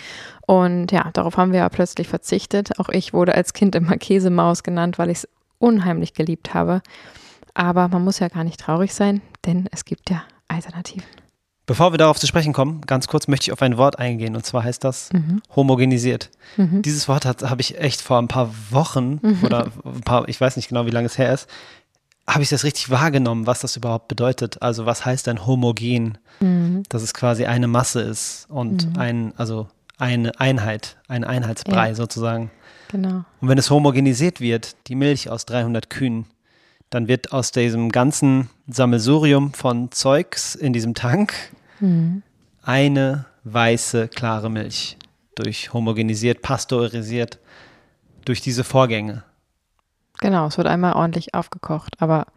[0.46, 2.80] Und ja, darauf haben wir ja plötzlich verzichtet.
[2.80, 6.82] Auch ich wurde als Kind immer Käsemaus genannt, weil ich es unheimlich geliebt habe.
[7.54, 11.04] Aber man muss ja gar nicht traurig sein, denn es gibt ja Alternativen.
[11.66, 14.46] Bevor wir darauf zu sprechen kommen, ganz kurz möchte ich auf ein Wort eingehen und
[14.46, 15.42] zwar heißt das mhm.
[15.56, 16.30] homogenisiert.
[16.58, 16.82] Mhm.
[16.82, 19.40] Dieses Wort habe ich echt vor ein paar Wochen mhm.
[19.44, 21.48] oder ein paar, ich weiß nicht genau, wie lange es her ist,
[22.28, 24.62] habe ich das richtig wahrgenommen, was das überhaupt bedeutet.
[24.62, 26.18] Also was heißt denn homogen?
[26.40, 26.84] Mhm.
[26.90, 29.00] Dass es quasi eine Masse ist und mhm.
[29.00, 31.96] ein, also eine Einheit, ein Einheitsbrei ja.
[31.96, 32.52] sozusagen.
[32.90, 33.24] Genau.
[33.40, 36.26] Und wenn es homogenisiert wird, die Milch aus 300 Kühen,
[36.92, 41.34] dann wird aus diesem ganzen Sammelsurium von Zeugs in diesem Tank
[41.80, 42.22] mhm.
[42.62, 44.98] eine weiße, klare Milch.
[45.36, 47.40] Durch homogenisiert, pasteurisiert,
[48.26, 49.24] durch diese Vorgänge.
[50.20, 52.28] Genau, es wird einmal ordentlich aufgekocht, aber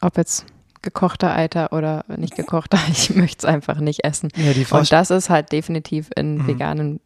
[0.00, 0.46] ob jetzt
[0.80, 4.30] gekochter Eiter oder nicht gekochter, ich möchte es einfach nicht essen.
[4.36, 6.46] Ja, und das ist halt definitiv in mhm.
[6.46, 7.00] veganen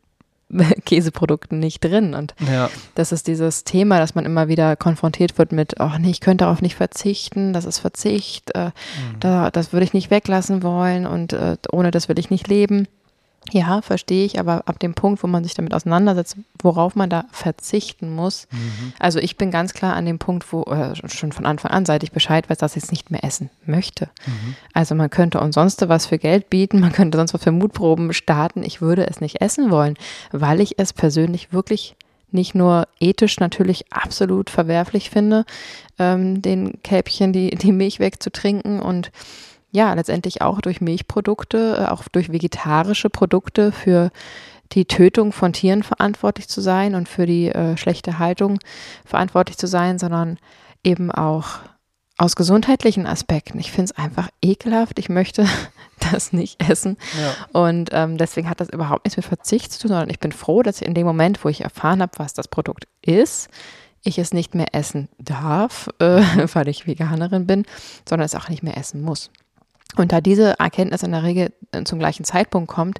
[0.85, 2.15] Käseprodukten nicht drin.
[2.15, 2.71] Und ja.
[2.95, 6.45] das ist dieses Thema, dass man immer wieder konfrontiert wird mit, oh nee, ich könnte
[6.45, 9.21] darauf nicht verzichten, das ist Verzicht, äh, mhm.
[9.21, 12.87] da, das würde ich nicht weglassen wollen und äh, ohne das will ich nicht leben.
[13.51, 17.25] Ja, verstehe ich, aber ab dem Punkt, wo man sich damit auseinandersetzt, worauf man da
[17.33, 18.47] verzichten muss.
[18.51, 18.93] Mhm.
[18.99, 22.05] Also ich bin ganz klar an dem Punkt, wo äh, schon von Anfang an, seit
[22.05, 24.09] ich Bescheid weiß, dass ich es nicht mehr essen möchte.
[24.27, 24.57] Mhm.
[24.73, 28.13] Also man könnte uns sonst was für Geld bieten, man könnte sonst was für Mutproben
[28.13, 28.63] starten.
[28.63, 29.97] Ich würde es nicht essen wollen,
[30.31, 31.97] weil ich es persönlich wirklich
[32.31, 35.45] nicht nur ethisch natürlich absolut verwerflich finde,
[35.99, 39.11] ähm, den Kälbchen die, die Milch wegzutrinken und
[39.73, 44.11] ja, letztendlich auch durch Milchprodukte, äh, auch durch vegetarische Produkte für
[44.73, 48.59] die Tötung von Tieren verantwortlich zu sein und für die äh, schlechte Haltung
[49.05, 50.39] verantwortlich zu sein, sondern
[50.85, 51.61] eben auch
[52.19, 53.59] aus gesundheitlichen Aspekten.
[53.59, 54.99] Ich finde es einfach ekelhaft.
[54.99, 55.47] Ich möchte
[56.13, 56.97] das nicht essen.
[57.21, 57.61] Ja.
[57.61, 60.63] Und ähm, deswegen hat das überhaupt nichts mit Verzicht zu tun, sondern ich bin froh,
[60.63, 63.49] dass ich in dem Moment, wo ich erfahren habe, was das Produkt ist,
[64.05, 66.23] ich es nicht mehr essen darf, äh,
[66.55, 67.65] weil ich Veganerin bin,
[68.09, 69.31] sondern es auch nicht mehr essen muss.
[69.97, 72.99] Und da diese Erkenntnis in der Regel äh, zum gleichen Zeitpunkt kommt,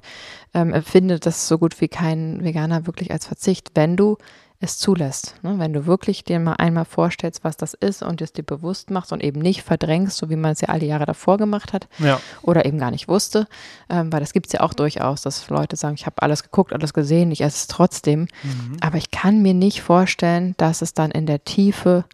[0.53, 4.17] ähm, empfindet das so gut wie kein Veganer wirklich als Verzicht, wenn du
[4.63, 5.35] es zulässt.
[5.41, 5.55] Ne?
[5.59, 9.11] Wenn du wirklich dir mal einmal vorstellst, was das ist und es dir bewusst machst
[9.11, 12.19] und eben nicht verdrängst, so wie man es ja alle Jahre davor gemacht hat ja.
[12.41, 13.47] oder eben gar nicht wusste.
[13.89, 16.71] Ähm, weil das gibt es ja auch durchaus, dass Leute sagen, ich habe alles geguckt,
[16.71, 18.21] alles gesehen, ich esse es trotzdem.
[18.43, 18.77] Mhm.
[18.79, 22.05] Aber ich kann mir nicht vorstellen, dass es dann in der Tiefe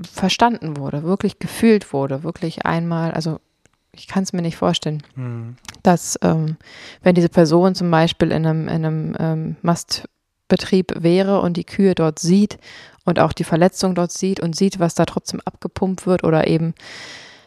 [0.00, 3.38] verstanden wurde, wirklich gefühlt wurde, wirklich einmal, also
[3.92, 5.56] ich kann es mir nicht vorstellen, mhm.
[5.82, 6.56] dass ähm,
[7.02, 11.94] wenn diese Person zum Beispiel in einem, in einem ähm, Mastbetrieb wäre und die Kühe
[11.94, 12.58] dort sieht
[13.04, 16.74] und auch die Verletzung dort sieht und sieht, was da trotzdem abgepumpt wird oder eben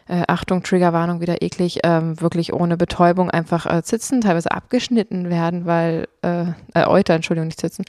[0.06, 5.64] äh, Achtung, Triggerwarnung wieder eklig, ähm, wirklich ohne Betäubung einfach äh, sitzen, teilweise abgeschnitten werden,
[5.64, 7.84] weil, äh, äh Euter, Entschuldigung, nicht sitzen,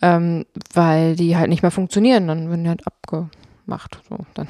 [0.00, 3.28] ähm, weil die halt nicht mehr funktionieren, dann werden die halt abge
[3.68, 4.00] macht.
[4.08, 4.48] So, dann.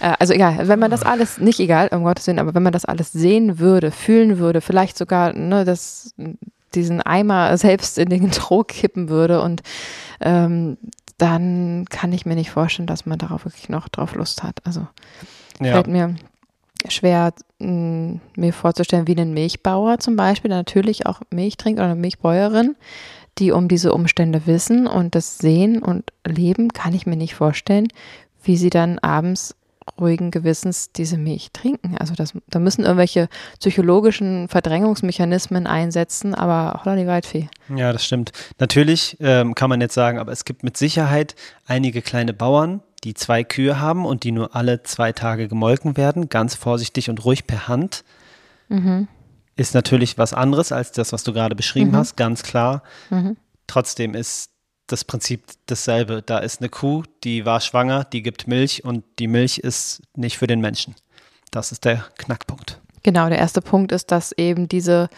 [0.00, 2.72] Äh, also egal, wenn man das alles, nicht egal, um Gottes Willen, aber wenn man
[2.72, 6.14] das alles sehen würde, fühlen würde, vielleicht sogar ne, das,
[6.74, 9.62] diesen Eimer selbst in den Trog kippen würde und
[10.20, 10.78] ähm,
[11.18, 14.56] dann kann ich mir nicht vorstellen, dass man darauf wirklich noch drauf Lust hat.
[14.64, 14.86] Also
[15.60, 15.72] ja.
[15.72, 16.16] fällt mir
[16.88, 21.90] schwer, mh, mir vorzustellen, wie ein Milchbauer zum Beispiel, der natürlich auch Milch trinkt oder
[21.90, 22.76] eine Milchbäuerin,
[23.38, 27.88] die um diese Umstände wissen und das sehen und leben, kann ich mir nicht vorstellen,
[28.42, 29.54] wie sie dann abends
[29.98, 31.96] ruhigen Gewissens diese Milch trinken.
[31.98, 37.48] Also das, da müssen irgendwelche psychologischen Verdrängungsmechanismen einsetzen, aber holla die Waldfee.
[37.74, 38.32] Ja, das stimmt.
[38.58, 41.34] Natürlich ähm, kann man jetzt sagen, aber es gibt mit Sicherheit
[41.66, 46.28] einige kleine Bauern, die zwei Kühe haben und die nur alle zwei Tage gemolken werden,
[46.28, 48.04] ganz vorsichtig und ruhig per Hand.
[48.68, 49.08] Mhm.
[49.56, 51.96] Ist natürlich was anderes als das, was du gerade beschrieben mhm.
[51.96, 52.82] hast, ganz klar.
[53.10, 53.36] Mhm.
[53.66, 54.49] Trotzdem ist
[54.92, 56.22] das Prinzip dasselbe.
[56.22, 60.38] Da ist eine Kuh, die war schwanger, die gibt Milch und die Milch ist nicht
[60.38, 60.94] für den Menschen.
[61.50, 62.80] Das ist der Knackpunkt.
[63.02, 65.08] Genau, der erste Punkt ist, dass eben diese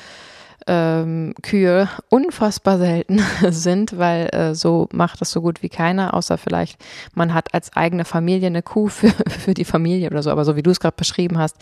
[0.66, 6.38] ähm, Kühe unfassbar selten sind, weil äh, so macht das so gut wie keiner, außer
[6.38, 6.78] vielleicht
[7.14, 10.30] man hat als eigene Familie eine Kuh für, für die Familie oder so.
[10.30, 11.56] Aber so wie du es gerade beschrieben hast,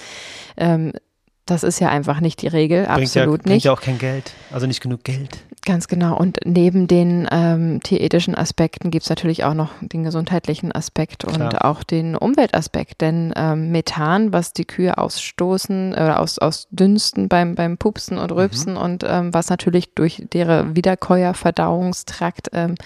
[0.57, 0.92] ähm,
[1.50, 3.44] das ist ja einfach nicht die Regel, bringt absolut ja, nicht.
[3.44, 5.38] Bringt ja auch kein Geld, also nicht genug Geld.
[5.66, 6.16] Ganz genau.
[6.16, 11.34] Und neben den ähm, tierethischen Aspekten gibt es natürlich auch noch den gesundheitlichen Aspekt Klar.
[11.34, 13.02] und auch den Umweltaspekt.
[13.02, 18.72] Denn ähm, Methan, was die Kühe ausstoßen oder aus, ausdünsten beim, beim Pupsen und Rülpsen
[18.72, 18.80] mhm.
[18.80, 22.76] und ähm, was natürlich durch deren Wiederkäuerverdauungstrakt ähm,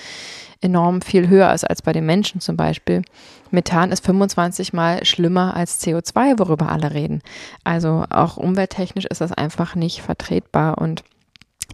[0.60, 3.02] enorm viel höher ist als bei den Menschen zum Beispiel.
[3.50, 7.22] Methan ist 25 mal schlimmer als CO2, worüber alle reden.
[7.62, 11.04] Also auch umwelttechnisch ist das einfach nicht vertretbar und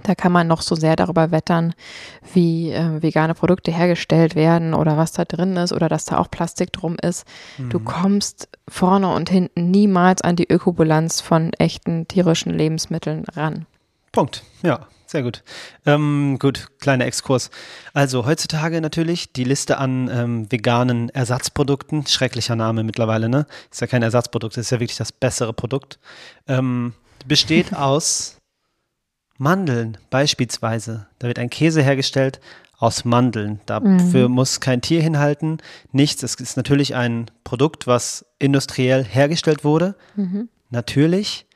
[0.03, 1.75] Da kann man noch so sehr darüber wettern,
[2.33, 6.31] wie äh, vegane Produkte hergestellt werden oder was da drin ist oder dass da auch
[6.31, 7.27] Plastik drum ist.
[7.59, 7.71] Mhm.
[7.71, 13.67] Du kommst vorne und hinten niemals an die Ökobilanz von echten tierischen Lebensmitteln ran.
[14.13, 14.43] Punkt.
[14.63, 15.43] Ja, sehr gut.
[15.87, 17.51] Ähm, gut, kleiner Exkurs.
[17.93, 22.07] Also heutzutage natürlich die Liste an ähm, veganen Ersatzprodukten.
[22.07, 23.47] Schrecklicher Name mittlerweile, ne?
[23.71, 25.99] Ist ja kein Ersatzprodukt, ist ja wirklich das bessere Produkt.
[26.47, 26.95] Ähm,
[27.27, 28.37] besteht aus
[29.37, 31.09] Mandeln beispielsweise.
[31.19, 32.41] Da wird ein Käse hergestellt
[32.79, 33.61] aus Mandeln.
[33.67, 34.35] Dafür mhm.
[34.35, 35.59] muss kein Tier hinhalten,
[35.93, 36.23] nichts.
[36.23, 39.97] Es ist natürlich ein Produkt, was industriell hergestellt wurde.
[40.15, 40.49] Mhm.
[40.71, 41.47] Natürlich,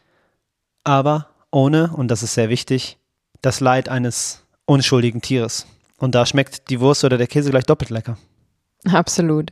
[0.83, 2.99] aber ohne, und das ist sehr wichtig,
[3.45, 5.67] das Leid eines unschuldigen Tieres.
[5.99, 8.17] Und da schmeckt die Wurst oder der Käse gleich doppelt lecker.
[8.93, 9.51] Absolut.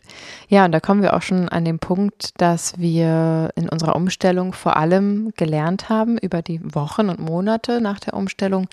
[0.48, 4.52] Ja, und da kommen wir auch schon an den Punkt, dass wir in unserer Umstellung
[4.52, 8.68] vor allem gelernt haben über die Wochen und Monate nach der Umstellung,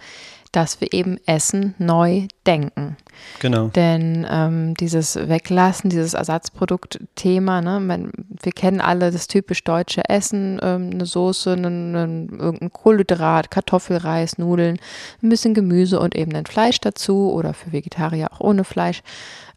[0.52, 2.98] dass wir eben Essen neu denken.
[3.40, 3.68] Genau.
[3.68, 8.10] Denn ähm, dieses Weglassen, dieses Ersatzprodukt-Thema, ne,
[8.42, 14.38] wir kennen alle das typisch deutsche Essen, ähm, eine Soße, einen, einen, irgendein Kohlenhydrat, Kartoffelreis,
[14.38, 14.80] Nudeln,
[15.22, 19.04] ein bisschen Gemüse und eben ein Fleisch dazu oder für Vegetarier auch ohne Fleisch.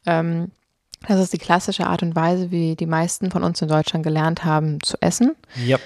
[0.06, 0.50] Ähm,
[1.08, 4.44] das ist die klassische Art und Weise, wie die meisten von uns in Deutschland gelernt
[4.44, 5.34] haben zu essen.
[5.64, 5.78] Ja.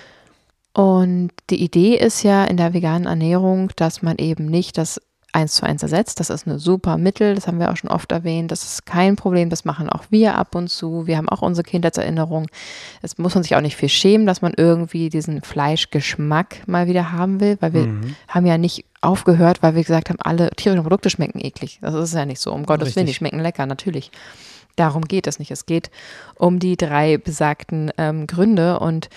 [0.72, 5.00] Und die Idee ist ja in der veganen Ernährung, dass man eben nicht das
[5.36, 6.18] eins zu eins ersetzt.
[6.18, 8.50] Das ist eine super Mittel, das haben wir auch schon oft erwähnt.
[8.50, 11.06] Das ist kein Problem, das machen auch wir ab und zu.
[11.06, 12.46] Wir haben auch unsere Kindheitserinnerung.
[13.02, 17.12] Es muss man sich auch nicht viel schämen, dass man irgendwie diesen Fleischgeschmack mal wieder
[17.12, 18.16] haben will, weil wir mhm.
[18.28, 21.78] haben ja nicht aufgehört, weil wir gesagt haben, alle tierischen Produkte schmecken eklig.
[21.82, 22.52] Das ist ja nicht so.
[22.52, 24.10] Um Gottes Willen, die schmecken lecker, natürlich.
[24.76, 25.50] Darum geht es nicht.
[25.50, 25.90] Es geht
[26.36, 29.08] um die drei besagten ähm, Gründe und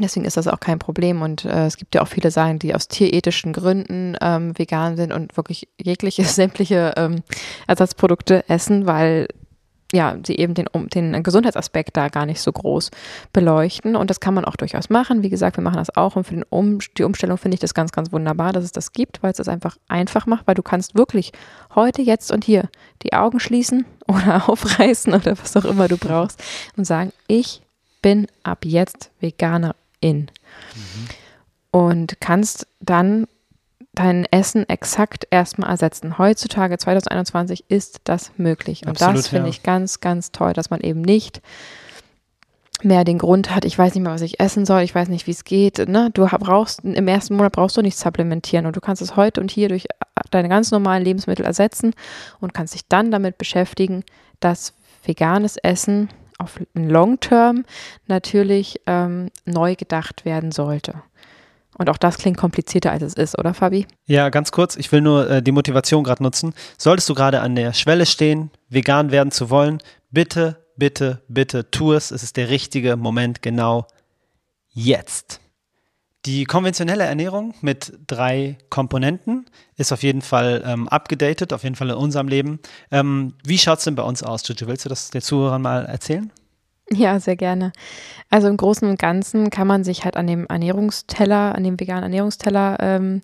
[0.00, 1.22] Deswegen ist das auch kein Problem.
[1.22, 5.12] Und äh, es gibt ja auch viele Sagen, die aus tierethischen Gründen ähm, vegan sind
[5.12, 7.22] und wirklich jegliche sämtliche ähm,
[7.66, 9.28] Ersatzprodukte essen, weil
[9.92, 12.90] ja, sie eben den, den Gesundheitsaspekt da gar nicht so groß
[13.32, 13.96] beleuchten.
[13.96, 15.22] Und das kann man auch durchaus machen.
[15.22, 16.16] Wie gesagt, wir machen das auch.
[16.16, 18.92] Und für den um die Umstellung finde ich das ganz, ganz wunderbar, dass es das
[18.92, 21.32] gibt, weil es das einfach einfach macht, weil du kannst wirklich
[21.74, 22.68] heute, jetzt und hier
[23.02, 26.42] die Augen schließen oder aufreißen oder was auch immer du brauchst
[26.76, 27.62] und sagen, ich
[28.02, 29.74] bin ab jetzt Veganerin.
[30.02, 30.28] Mhm.
[31.70, 33.26] Und kannst dann
[33.98, 36.18] dein Essen exakt erstmal ersetzen.
[36.18, 38.82] Heutzutage, 2021, ist das möglich.
[38.82, 39.50] Und Absolut, das finde ja.
[39.50, 41.42] ich ganz, ganz toll, dass man eben nicht
[42.84, 45.26] mehr den Grund hat, ich weiß nicht mehr, was ich essen soll, ich weiß nicht,
[45.26, 45.88] wie es geht.
[45.88, 46.10] Ne?
[46.14, 49.50] Du brauchst, im ersten Monat brauchst du nichts supplementieren und du kannst es heute und
[49.50, 51.92] hier durch äh, deine ganz normalen Lebensmittel ersetzen
[52.38, 54.04] und kannst dich dann damit beschäftigen,
[54.38, 56.08] dass veganes Essen
[56.38, 57.64] auf Long Term
[58.06, 61.02] natürlich ähm, neu gedacht werden sollte.
[61.78, 63.86] Und auch das klingt komplizierter, als es ist, oder Fabi?
[64.06, 66.52] Ja, ganz kurz, ich will nur äh, die Motivation gerade nutzen.
[66.76, 69.78] Solltest du gerade an der Schwelle stehen, vegan werden zu wollen,
[70.10, 72.10] bitte, bitte, bitte tu es.
[72.10, 73.86] Es ist der richtige Moment, genau
[74.70, 75.40] jetzt.
[76.26, 81.90] Die konventionelle Ernährung mit drei Komponenten ist auf jeden Fall ähm, abgedatet, auf jeden Fall
[81.90, 82.58] in unserem Leben.
[82.90, 84.66] Ähm, wie schaut es denn bei uns aus, Juju?
[84.66, 86.32] Willst du das den Zuhörern mal erzählen?
[86.92, 87.72] Ja, sehr gerne.
[88.30, 92.04] Also im Großen und Ganzen kann man sich halt an dem Ernährungsteller, an dem veganen
[92.04, 93.22] Ernährungsteller ähm,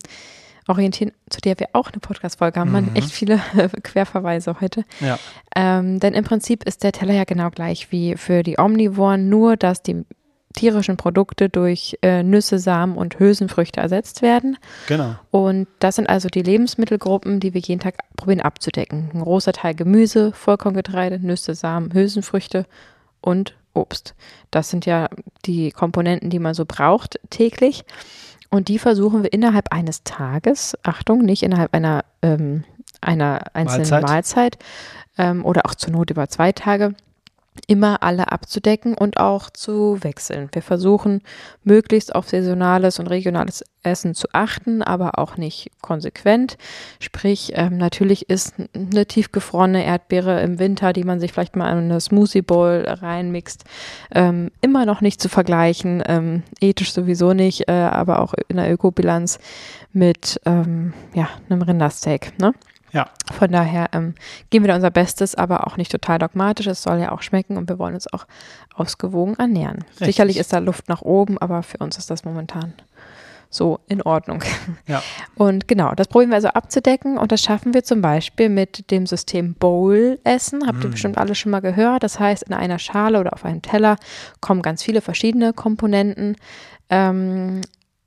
[0.68, 2.68] orientieren, zu der wir auch eine Podcast-Folge haben.
[2.68, 2.72] Mhm.
[2.72, 3.40] Man echt viele
[3.82, 4.84] Querverweise heute.
[5.00, 5.18] Ja.
[5.54, 9.56] Ähm, denn im Prinzip ist der Teller ja genau gleich wie für die Omnivoren, nur
[9.56, 10.04] dass die
[10.54, 14.56] tierischen Produkte durch äh, Nüsse, Samen und Hülsenfrüchte ersetzt werden.
[14.86, 15.16] Genau.
[15.30, 19.10] Und das sind also die Lebensmittelgruppen, die wir jeden Tag probieren abzudecken.
[19.12, 22.66] Ein großer Teil Gemüse, Vollkorngetreide, Nüsse, Samen, Hülsenfrüchte
[23.24, 24.14] und Obst.
[24.50, 25.08] Das sind ja
[25.46, 27.84] die Komponenten, die man so braucht täglich.
[28.50, 32.64] Und die versuchen wir innerhalb eines Tages, Achtung, nicht innerhalb einer, ähm,
[33.00, 34.58] einer einzelnen Mahlzeit, Mahlzeit
[35.18, 36.94] ähm, oder auch zur Not über zwei Tage,
[37.66, 40.48] immer alle abzudecken und auch zu wechseln.
[40.52, 41.22] Wir versuchen
[41.62, 46.56] möglichst auf saisonales und regionales Essen zu achten, aber auch nicht konsequent.
[47.00, 51.90] Sprich, ähm, natürlich ist eine tiefgefrorene Erdbeere im Winter, die man sich vielleicht mal in
[51.90, 53.64] eine Smoothie Bowl reinmixt,
[54.14, 56.02] ähm, immer noch nicht zu vergleichen.
[56.06, 59.38] Ähm, ethisch sowieso nicht, äh, aber auch in der Ökobilanz
[59.92, 62.38] mit ähm, ja, einem Rindersteak.
[62.38, 62.52] Ne?
[62.94, 63.10] Ja.
[63.32, 64.14] Von daher ähm,
[64.50, 66.68] geben wir da unser Bestes, aber auch nicht total dogmatisch.
[66.68, 68.26] Es soll ja auch schmecken und wir wollen uns auch
[68.74, 69.84] ausgewogen ernähren.
[69.90, 70.06] Richtig.
[70.06, 72.72] Sicherlich ist da Luft nach oben, aber für uns ist das momentan
[73.50, 74.42] so in Ordnung.
[74.86, 75.02] Ja.
[75.34, 79.06] Und genau, das probieren wir also abzudecken und das schaffen wir zum Beispiel mit dem
[79.06, 80.66] System Bowl-Essen.
[80.66, 80.90] Habt ihr mm.
[80.90, 82.02] bestimmt alle schon mal gehört.
[82.02, 83.96] Das heißt, in einer Schale oder auf einem Teller
[84.40, 86.36] kommen ganz viele verschiedene Komponenten.
[86.90, 87.62] Ähm,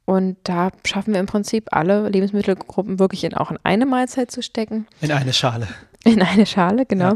[0.08, 4.42] und da schaffen wir im Prinzip alle Lebensmittelgruppen wirklich in, auch in eine Mahlzeit zu
[4.42, 4.88] stecken.
[5.02, 5.68] In eine Schale.
[6.06, 7.16] In eine Schale, genau.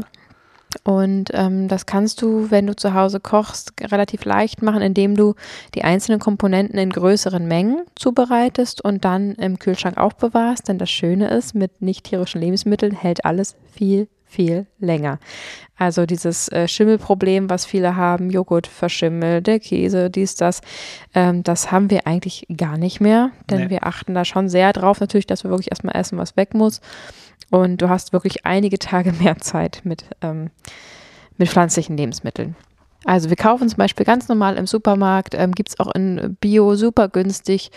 [0.84, 5.36] Und ähm, das kannst du, wenn du zu Hause kochst, relativ leicht machen, indem du
[5.74, 10.68] die einzelnen Komponenten in größeren Mengen zubereitest und dann im Kühlschrank aufbewahrst.
[10.68, 15.18] Denn das Schöne ist, mit nicht tierischen Lebensmitteln hält alles viel, viel länger.
[15.76, 20.60] Also dieses äh, Schimmelproblem, was viele haben, Joghurt verschimmelt, der Käse, dies, das,
[21.14, 23.30] ähm, das haben wir eigentlich gar nicht mehr.
[23.50, 23.70] Denn nee.
[23.70, 26.80] wir achten da schon sehr drauf, natürlich, dass wir wirklich erstmal essen, was weg muss.
[27.50, 30.50] Und du hast wirklich einige Tage mehr Zeit mit, ähm,
[31.36, 32.56] mit pflanzlichen Lebensmitteln.
[33.04, 36.76] Also wir kaufen zum Beispiel ganz normal im Supermarkt, ähm, gibt es auch in Bio
[36.76, 37.70] super günstig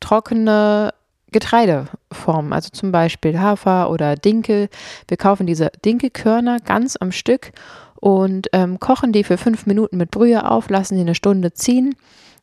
[0.00, 0.92] trockene
[1.32, 4.68] Getreideformen, also zum Beispiel Hafer oder Dinkel.
[5.08, 7.52] Wir kaufen diese Dinkelkörner ganz am Stück
[7.96, 11.94] und ähm, kochen die für fünf Minuten mit Brühe auf, lassen die eine Stunde ziehen,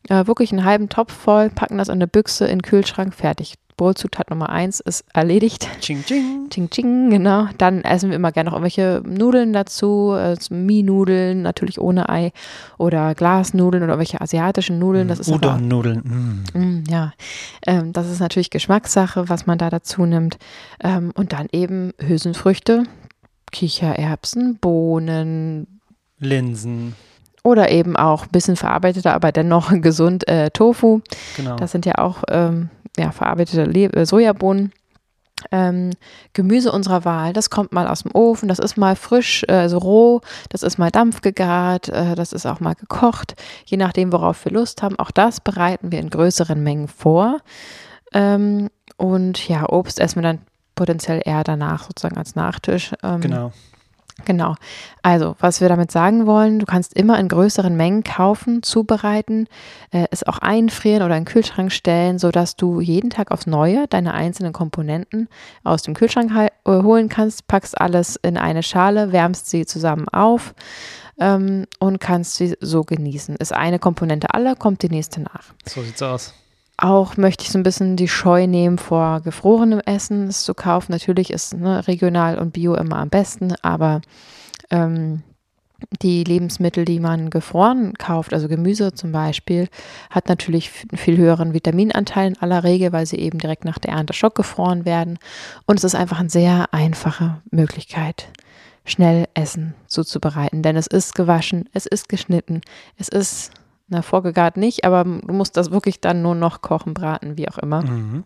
[0.08, 3.54] äh, wirklich einen halben Topf voll, packen das an eine Büchse in den Kühlschrank, fertig.
[3.80, 5.66] Bowl-Zutat Nummer eins ist erledigt.
[5.80, 6.50] Ching, ching.
[6.50, 7.48] Ching, ching, genau.
[7.56, 12.32] Dann essen wir immer gerne noch irgendwelche Nudeln dazu, also Mie-Nudeln, natürlich ohne Ei
[12.76, 15.08] oder Glasnudeln oder irgendwelche asiatischen Nudeln.
[15.08, 16.44] Das ist Udon-Nudeln.
[16.52, 16.58] Mm.
[16.58, 17.14] Mm, ja,
[17.66, 20.36] ähm, das ist natürlich Geschmackssache, was man da dazu nimmt.
[20.84, 22.82] Ähm, und dann eben Hülsenfrüchte,
[23.50, 25.80] Kichererbsen, Bohnen,
[26.18, 26.94] Linsen.
[27.42, 31.00] Oder eben auch ein bisschen verarbeiteter, aber dennoch gesund äh, Tofu.
[31.38, 31.56] Genau.
[31.56, 34.72] Das sind ja auch ähm, ja, verarbeitete Le äh, Sojabohnen.
[35.52, 35.92] Ähm,
[36.34, 39.78] Gemüse unserer Wahl, das kommt mal aus dem Ofen, das ist mal frisch, äh, also
[39.78, 44.52] roh, das ist mal dampfgegart, äh, das ist auch mal gekocht, je nachdem, worauf wir
[44.52, 44.98] Lust haben.
[44.98, 47.38] Auch das bereiten wir in größeren Mengen vor.
[48.12, 50.40] Ähm, und ja, Obst essen wir dann
[50.74, 52.92] potenziell eher danach, sozusagen als Nachtisch.
[53.02, 53.52] Ähm, genau.
[54.24, 54.54] Genau.
[55.02, 59.46] Also, was wir damit sagen wollen, du kannst immer in größeren Mengen kaufen, zubereiten,
[59.90, 63.86] äh, es auch einfrieren oder in den Kühlschrank stellen, sodass du jeden Tag aufs Neue
[63.88, 65.28] deine einzelnen Komponenten
[65.64, 70.54] aus dem Kühlschrank äh, holen kannst, packst alles in eine Schale, wärmst sie zusammen auf
[71.18, 73.36] ähm, und kannst sie so genießen.
[73.36, 75.54] Ist eine Komponente alle, kommt die nächste nach.
[75.66, 76.34] So sieht's aus.
[76.82, 80.92] Auch möchte ich so ein bisschen die Scheu nehmen, vor gefrorenem Essen zu kaufen.
[80.92, 84.00] Natürlich ist ne, regional und bio immer am besten, aber
[84.70, 85.22] ähm,
[86.00, 89.68] die Lebensmittel, die man gefroren kauft, also Gemüse zum Beispiel,
[90.08, 93.92] hat natürlich einen viel höheren Vitaminanteil in aller Regel, weil sie eben direkt nach der
[93.92, 95.18] Ernte schockgefroren werden.
[95.66, 98.28] Und es ist einfach eine sehr einfache Möglichkeit,
[98.86, 100.62] schnell Essen zuzubereiten.
[100.62, 102.62] Denn es ist gewaschen, es ist geschnitten,
[102.96, 103.52] es ist
[103.90, 107.58] na, vorgegart nicht, aber du musst das wirklich dann nur noch kochen, braten, wie auch
[107.58, 107.82] immer.
[107.82, 108.24] Mhm.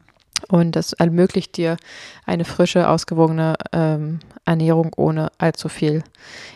[0.49, 1.79] Und das ermöglicht dir
[2.27, 6.05] eine frische, ausgewogene ähm, Ernährung, ohne allzu viel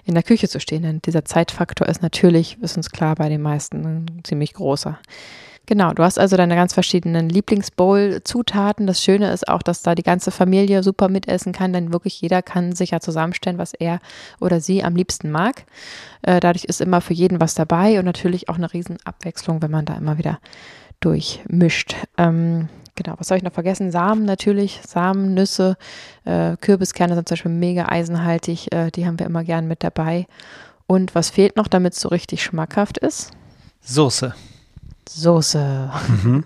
[0.04, 0.82] in der Küche zu stehen.
[0.82, 4.98] Denn dieser Zeitfaktor ist natürlich, ist uns klar, bei den meisten ein ziemlich großer.
[5.68, 8.86] Genau, du hast also deine ganz verschiedenen Lieblingsbowl-Zutaten.
[8.86, 12.40] Das Schöne ist auch, dass da die ganze Familie super mitessen kann, denn wirklich jeder
[12.40, 14.00] kann sich ja zusammenstellen, was er
[14.40, 15.66] oder sie am liebsten mag.
[16.22, 19.84] Äh, dadurch ist immer für jeden was dabei und natürlich auch eine Riesenabwechslung, wenn man
[19.84, 20.38] da immer wieder
[21.00, 21.96] durchmischt.
[22.16, 23.90] Ähm, genau, was soll ich noch vergessen?
[23.90, 25.76] Samen natürlich, Samen, Nüsse,
[26.24, 30.26] äh, Kürbiskerne sind zum Beispiel mega eisenhaltig, äh, die haben wir immer gern mit dabei.
[30.86, 33.32] Und was fehlt noch, damit es so richtig schmackhaft ist?
[33.82, 34.34] Soße.
[35.08, 35.90] Soße.
[36.08, 36.44] Mhm.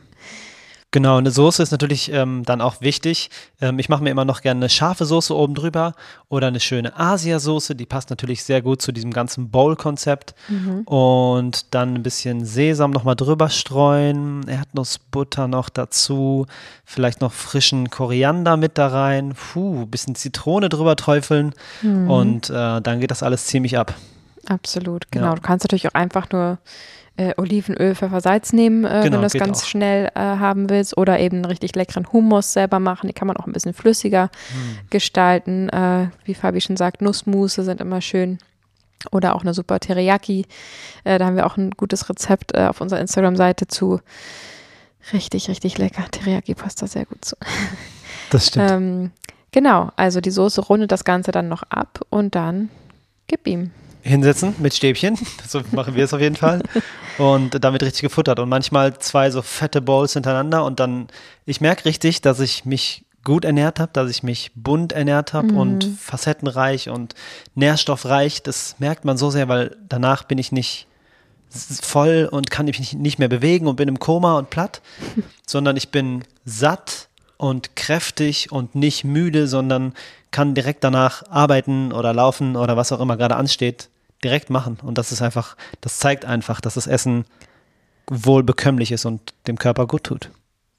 [0.94, 3.30] Genau, eine Soße ist natürlich ähm, dann auch wichtig.
[3.62, 5.94] Ähm, ich mache mir immer noch gerne eine scharfe Soße oben drüber
[6.28, 7.74] oder eine schöne Asiasoße.
[7.74, 10.34] Die passt natürlich sehr gut zu diesem ganzen Bowl-Konzept.
[10.48, 10.82] Mhm.
[10.82, 16.46] Und dann ein bisschen Sesam nochmal drüber streuen, Erdnussbutter noch dazu,
[16.84, 22.10] vielleicht noch frischen Koriander mit da rein, puh, bisschen Zitrone drüber träufeln mhm.
[22.10, 23.94] und äh, dann geht das alles ziemlich ab.
[24.46, 25.28] Absolut, genau.
[25.28, 25.34] Ja.
[25.36, 26.58] Du kannst natürlich auch einfach nur
[27.16, 29.66] äh, Olivenöl, Pfeffer, Salz nehmen, äh, genau, wenn du das ganz auch.
[29.66, 30.96] schnell äh, haben willst.
[30.96, 33.06] Oder eben einen richtig leckeren Hummus selber machen.
[33.06, 34.88] Die kann man auch ein bisschen flüssiger hm.
[34.90, 35.68] gestalten.
[35.68, 38.38] Äh, wie Fabi schon sagt, Nussmusse sind immer schön.
[39.10, 40.46] Oder auch eine super Teriyaki.
[41.04, 44.00] Äh, da haben wir auch ein gutes Rezept äh, auf unserer Instagram-Seite zu.
[45.12, 46.04] Richtig, richtig lecker.
[46.10, 47.36] Teriyaki passt da sehr gut zu.
[48.30, 48.70] Das stimmt.
[48.70, 49.10] ähm,
[49.50, 52.70] genau, also die Soße rundet das Ganze dann noch ab und dann
[53.26, 55.18] gib ihm hinsetzen mit Stäbchen.
[55.48, 56.62] So machen wir es auf jeden Fall.
[57.18, 58.38] Und damit richtig gefuttert.
[58.38, 60.64] Und manchmal zwei so fette Bowls hintereinander.
[60.64, 61.08] Und dann,
[61.44, 65.52] ich merke richtig, dass ich mich gut ernährt habe, dass ich mich bunt ernährt habe
[65.52, 65.58] mhm.
[65.58, 67.14] und facettenreich und
[67.54, 68.42] nährstoffreich.
[68.42, 70.86] Das merkt man so sehr, weil danach bin ich nicht
[71.82, 74.80] voll und kann mich nicht mehr bewegen und bin im Koma und platt,
[75.46, 79.94] sondern ich bin satt und kräftig und nicht müde, sondern
[80.30, 83.88] kann direkt danach arbeiten oder laufen oder was auch immer gerade ansteht,
[84.24, 84.78] direkt machen.
[84.82, 87.24] Und das ist einfach, das zeigt einfach, dass das Essen
[88.10, 90.30] wohl bekömmlich ist und dem Körper gut tut.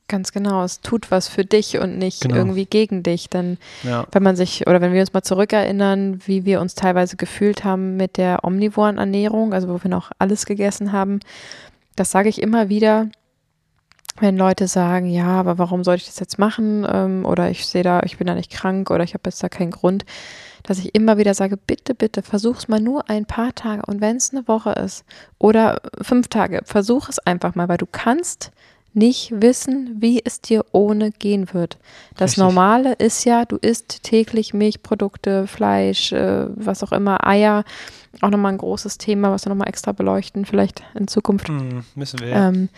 [0.10, 2.36] Ganz genau, es tut was für dich und nicht Genau.
[2.36, 3.30] irgendwie gegen dich.
[3.30, 4.06] Denn Ja.
[4.12, 7.96] wenn man sich oder wenn wir uns mal zurückerinnern, wie wir uns teilweise gefühlt haben
[7.96, 11.20] mit der omnivoren Ernährung, also wo wir noch alles gegessen haben,
[11.96, 13.08] das sage ich immer wieder,
[14.20, 16.86] wenn Leute sagen, ja, aber warum soll ich das jetzt machen?
[16.90, 19.50] Ähm, oder ich sehe da, ich bin da nicht krank oder ich habe jetzt da
[19.50, 20.06] keinen Grund,
[20.64, 24.18] dass ich immer wieder sage, bitte, bitte, versuch's mal nur ein paar Tage und wenn
[24.18, 25.04] es eine Woche ist
[25.40, 28.52] oder fünf Tage, versuch es einfach mal, weil du kannst
[28.94, 31.78] nicht wissen, wie es dir ohne gehen wird.
[32.16, 32.44] Das Richtig.
[32.44, 37.64] Normale ist ja, du isst täglich Milchprodukte, Fleisch, äh, was auch immer, Eier,
[38.22, 41.48] auch nochmal ein großes Thema, was wir nochmal extra beleuchten, vielleicht in Zukunft.
[41.48, 42.28] Hm, müssen wir.
[42.28, 42.50] Ja.
[42.50, 42.70] Ähm,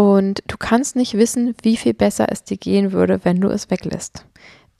[0.00, 3.68] und du kannst nicht wissen, wie viel besser es dir gehen würde, wenn du es
[3.68, 4.24] weglässt.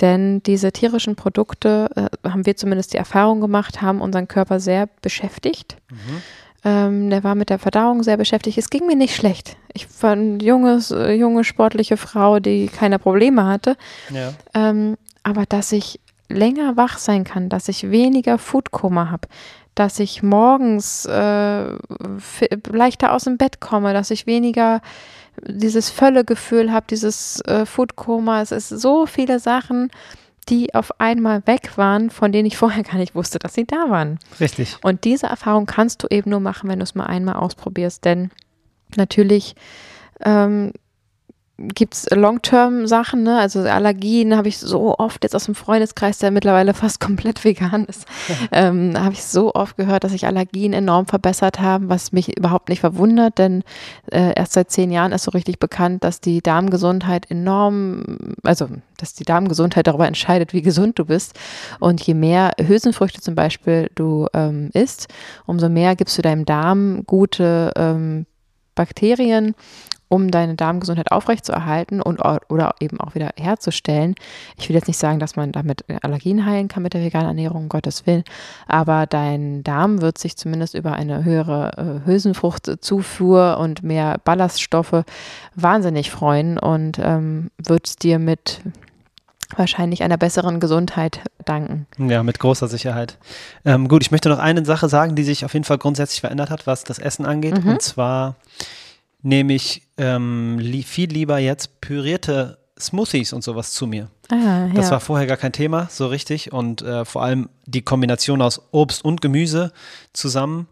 [0.00, 4.88] Denn diese tierischen Produkte, äh, haben wir zumindest die Erfahrung gemacht, haben unseren Körper sehr
[5.02, 5.76] beschäftigt.
[5.90, 6.22] Mhm.
[6.64, 8.56] Ähm, der war mit der Verdauung sehr beschäftigt.
[8.56, 9.58] Es ging mir nicht schlecht.
[9.74, 13.76] Ich war eine junges, äh, junge, sportliche Frau, die keine Probleme hatte.
[14.10, 14.32] ja.
[14.54, 16.00] Ähm, aber dass ich
[16.30, 19.28] länger wach sein kann, dass ich weniger Foodkoma habe,
[19.74, 21.74] dass ich morgens äh,
[22.70, 24.80] leichter aus dem Bett komme, dass ich weniger
[25.46, 28.42] dieses Völlegefühl habe, dieses äh, Foodkoma.
[28.42, 29.90] Es ist so viele Sachen,
[30.48, 33.88] die auf einmal weg waren, von denen ich vorher gar nicht wusste, dass sie da
[33.88, 34.18] waren.
[34.38, 34.76] Richtig.
[34.82, 38.04] Und diese Erfahrung kannst du eben nur machen, wenn du es mal einmal ausprobierst.
[38.04, 38.30] Denn
[38.96, 39.54] natürlich
[40.20, 40.72] ähm,
[41.74, 43.38] gibt es Long-Term-Sachen, ne?
[43.38, 47.84] also Allergien habe ich so oft jetzt aus dem Freundeskreis, der mittlerweile fast komplett vegan
[47.84, 48.06] ist,
[48.52, 52.68] ähm, habe ich so oft gehört, dass sich Allergien enorm verbessert haben, was mich überhaupt
[52.68, 53.62] nicht verwundert, denn
[54.11, 59.14] äh, erst seit zehn Jahren ist so richtig bekannt, dass die Darmgesundheit enorm, also dass
[59.14, 61.38] die Darmgesundheit darüber entscheidet, wie gesund du bist.
[61.78, 65.08] Und je mehr Hülsenfrüchte zum Beispiel du ähm, isst,
[65.46, 68.26] umso mehr gibst du deinem Darm gute ähm,
[68.74, 69.54] Bakterien,
[70.11, 74.16] um deine Darmgesundheit aufrechtzuerhalten und oder eben auch wieder herzustellen.
[74.58, 77.62] Ich will jetzt nicht sagen, dass man damit Allergien heilen kann mit der veganen Ernährung,
[77.62, 78.24] um Gottes Willen,
[78.66, 85.04] aber dein Darm wird sich zumindest über eine höhere äh, Hülsenfruchtzufuhr und mehr Ballaststoffe
[85.54, 88.61] wahnsinnig freuen und ähm, wird es dir mit
[89.56, 91.86] wahrscheinlich einer besseren Gesundheit danken.
[91.98, 93.16] Ja, mit großer Sicherheit.
[93.64, 96.50] Ähm, gut, ich möchte noch eine Sache sagen, die sich auf jeden Fall grundsätzlich verändert
[96.50, 97.62] hat, was das Essen angeht.
[97.62, 97.72] Mhm.
[97.72, 98.36] Und zwar
[99.22, 104.10] nehme ich ähm, li viel lieber jetzt pürierte Smoothies und sowas zu mir.
[104.30, 104.68] Ah, ja.
[104.74, 106.52] Das war vorher gar kein Thema, so richtig.
[106.52, 109.72] Und äh, vor allem die Kombination aus Obst und Gemüse
[110.12, 110.66] zusammen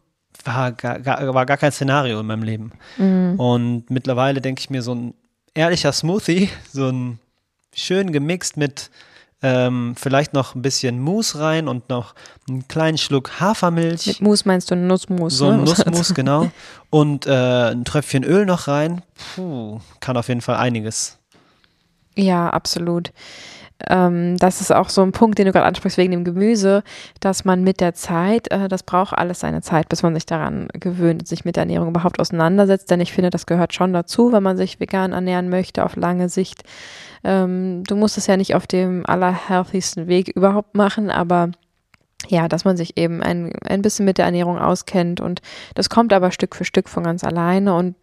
[0.44, 2.72] war gar, gar, war gar kein Szenario in meinem Leben.
[2.96, 3.38] Mhm.
[3.38, 5.14] Und mittlerweile denke ich mir, so ein
[5.54, 7.18] ehrlicher Smoothie, so ein
[7.74, 8.90] schön gemixt mit
[9.42, 12.14] ähm, vielleicht noch ein bisschen Mousse rein und noch
[12.48, 14.06] einen kleinen Schluck Hafermilch.
[14.06, 15.38] Mit Mus meinst du Nussmus?
[15.38, 15.64] so ein ne?
[15.64, 16.50] Nussmus, genau.
[16.90, 19.02] Und äh, ein Tröpfchen Öl noch rein.
[19.34, 21.18] Puh, kann auf jeden Fall einiges.
[22.16, 23.12] Ja, absolut.
[23.86, 26.82] Ähm, das ist auch so ein Punkt, den du gerade ansprichst wegen dem Gemüse,
[27.20, 30.68] dass man mit der Zeit, äh, das braucht alles seine Zeit, bis man sich daran
[30.72, 32.90] gewöhnt sich mit der Ernährung überhaupt auseinandersetzt.
[32.90, 36.28] Denn ich finde, das gehört schon dazu, wenn man sich vegan ernähren möchte auf lange
[36.28, 36.64] Sicht.
[37.22, 41.50] Ähm, du musst es ja nicht auf dem allerhealthigsten Weg überhaupt machen, aber
[42.26, 45.40] ja, dass man sich eben ein, ein bisschen mit der Ernährung auskennt und
[45.74, 47.94] das kommt aber Stück für Stück von ganz alleine und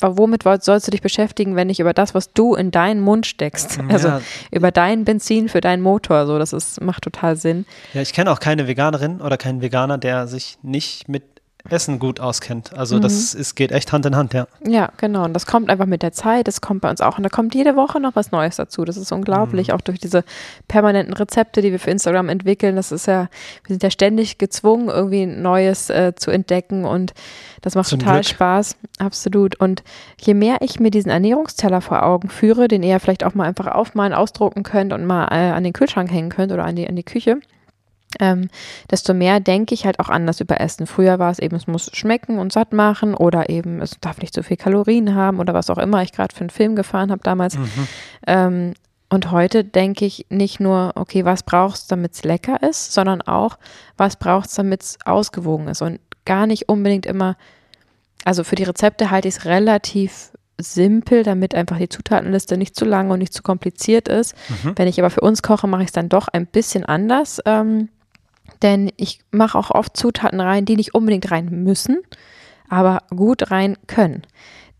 [0.00, 3.78] womit sollst du dich beschäftigen, wenn nicht über das, was du in deinen Mund steckst?
[3.88, 4.20] Also ja,
[4.50, 6.26] über dein Benzin für deinen Motor.
[6.26, 7.66] So, das ist, macht total Sinn.
[7.92, 11.22] ja, ich kenne auch keine Veganerin oder keinen Veganer, der sich nicht mit
[11.70, 12.72] Essen gut auskennt.
[12.76, 13.02] Also Mhm.
[13.02, 14.46] das ist, geht echt Hand in Hand, ja.
[14.66, 15.24] Ja, genau.
[15.24, 16.48] Und das kommt einfach mit der Zeit.
[16.48, 17.16] Das kommt bei uns auch.
[17.18, 18.84] Und da kommt jede Woche noch was Neues dazu.
[18.84, 19.68] Das ist unglaublich.
[19.68, 19.74] Mhm.
[19.74, 20.24] Auch durch diese
[20.68, 22.76] permanenten Rezepte, die wir für Instagram entwickeln.
[22.76, 23.28] Das ist ja,
[23.64, 26.84] wir sind ja ständig gezwungen, irgendwie Neues äh, zu entdecken.
[26.84, 27.14] Und
[27.60, 28.26] das macht Zum total Glück.
[28.26, 28.76] Spaß.
[28.98, 29.60] Absolut.
[29.60, 29.82] Und
[30.20, 33.68] je mehr ich mir diesen Ernährungsteller vor Augen führe, den ihr vielleicht auch mal einfach
[33.68, 36.96] aufmalen, ausdrucken könnt und mal äh, an den Kühlschrank hängen könnt oder an die, an
[36.96, 37.38] die Küche,
[38.20, 38.48] ähm,
[38.90, 40.86] desto mehr denke ich halt auch anders über Essen.
[40.86, 44.34] Früher war es eben, es muss schmecken und satt machen oder eben, es darf nicht
[44.34, 47.22] so viel Kalorien haben oder was auch immer ich gerade für einen Film gefahren habe
[47.22, 47.56] damals.
[47.56, 47.88] Mhm.
[48.26, 48.74] Ähm,
[49.08, 53.20] und heute denke ich nicht nur, okay, was brauchst du, damit es lecker ist, sondern
[53.20, 53.58] auch,
[53.98, 55.82] was brauchst du, damit es ausgewogen ist.
[55.82, 57.36] Und gar nicht unbedingt immer,
[58.24, 62.84] also für die Rezepte halte ich es relativ simpel, damit einfach die Zutatenliste nicht zu
[62.84, 64.34] lang und nicht zu kompliziert ist.
[64.48, 64.72] Mhm.
[64.76, 67.40] Wenn ich aber für uns koche, mache ich es dann doch ein bisschen anders.
[67.44, 67.88] Ähm,
[68.62, 71.98] denn ich mache auch oft Zutaten rein, die nicht unbedingt rein müssen,
[72.68, 74.22] aber gut rein können.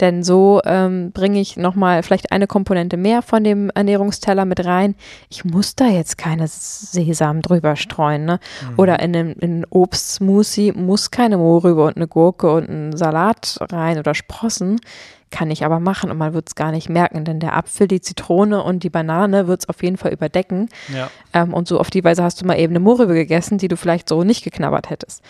[0.00, 4.96] Denn so ähm, bringe ich nochmal vielleicht eine Komponente mehr von dem Ernährungsteller mit rein.
[5.28, 8.24] Ich muss da jetzt keine Sesam drüber streuen.
[8.24, 8.40] Ne?
[8.76, 13.58] Oder in einem, in einem Obstsmoothie muss keine Mohrrübe und eine Gurke und ein Salat
[13.70, 14.80] rein oder Sprossen.
[15.32, 18.00] Kann ich aber machen und man wird es gar nicht merken, denn der Apfel, die
[18.00, 20.68] Zitrone und die Banane wird es auf jeden Fall überdecken.
[20.94, 21.10] Ja.
[21.32, 23.76] Ähm, und so auf die Weise hast du mal eben eine Murre gegessen, die du
[23.76, 25.22] vielleicht so nicht geknabbert hättest.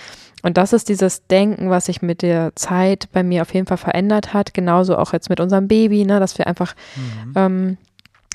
[0.42, 3.76] Und das ist dieses Denken, was sich mit der Zeit bei mir auf jeden Fall
[3.78, 4.52] verändert hat.
[4.54, 7.32] Genauso auch jetzt mit unserem Baby, ne, dass wir einfach, Mhm.
[7.36, 7.76] ähm,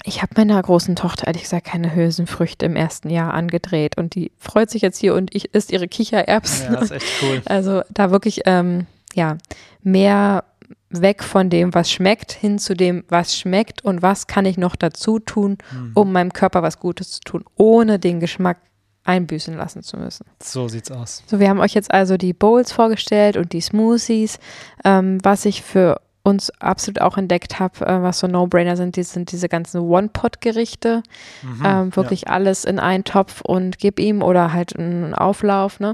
[0.05, 4.31] ich habe meiner großen Tochter ehrlich gesagt keine Hülsenfrüchte im ersten Jahr angedreht und die
[4.37, 6.73] freut sich jetzt hier und ich isst ihre Kichererbsen.
[6.73, 7.41] Ja, ist echt cool.
[7.45, 9.37] Also da wirklich, ähm, ja,
[9.83, 10.45] mehr
[10.89, 14.75] weg von dem, was schmeckt, hin zu dem, was schmeckt und was kann ich noch
[14.75, 15.91] dazu tun, Mhm.
[15.95, 18.57] um meinem Körper was Gutes zu tun, ohne den Geschmack
[19.03, 20.25] einbüßen lassen zu müssen.
[20.43, 21.23] So sieht's aus.
[21.27, 24.37] So, wir haben euch jetzt also die Bowls vorgestellt und die Smoothies.
[24.83, 29.03] Ähm, was ich für uns absolut auch entdeckt habe, äh, was so No-Brainer sind, die
[29.03, 31.03] sind diese ganzen One-Pot-Gerichte.
[31.41, 31.63] Mhm.
[31.65, 35.93] Ähm, wirklich alles in einen Topf und gib ihm oder halt einen Auflauf, ne?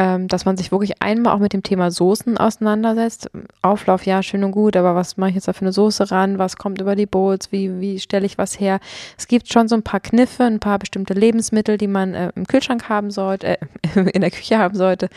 [0.00, 3.32] Ähm, dass man sich wirklich einmal auch mit dem Thema Soßen auseinandersetzt.
[3.62, 6.38] Auflauf, ja, schön und gut, aber was mache ich jetzt da für eine Soße ran?
[6.38, 7.50] Was kommt über die Bowls?
[7.50, 8.78] Wie, wie stelle ich was her?
[9.18, 12.46] Es gibt schon so ein paar Kniffe, ein paar bestimmte Lebensmittel, die man äh, im
[12.46, 13.58] Kühlschrank haben sollte, äh,
[14.12, 15.08] in der Küche haben sollte,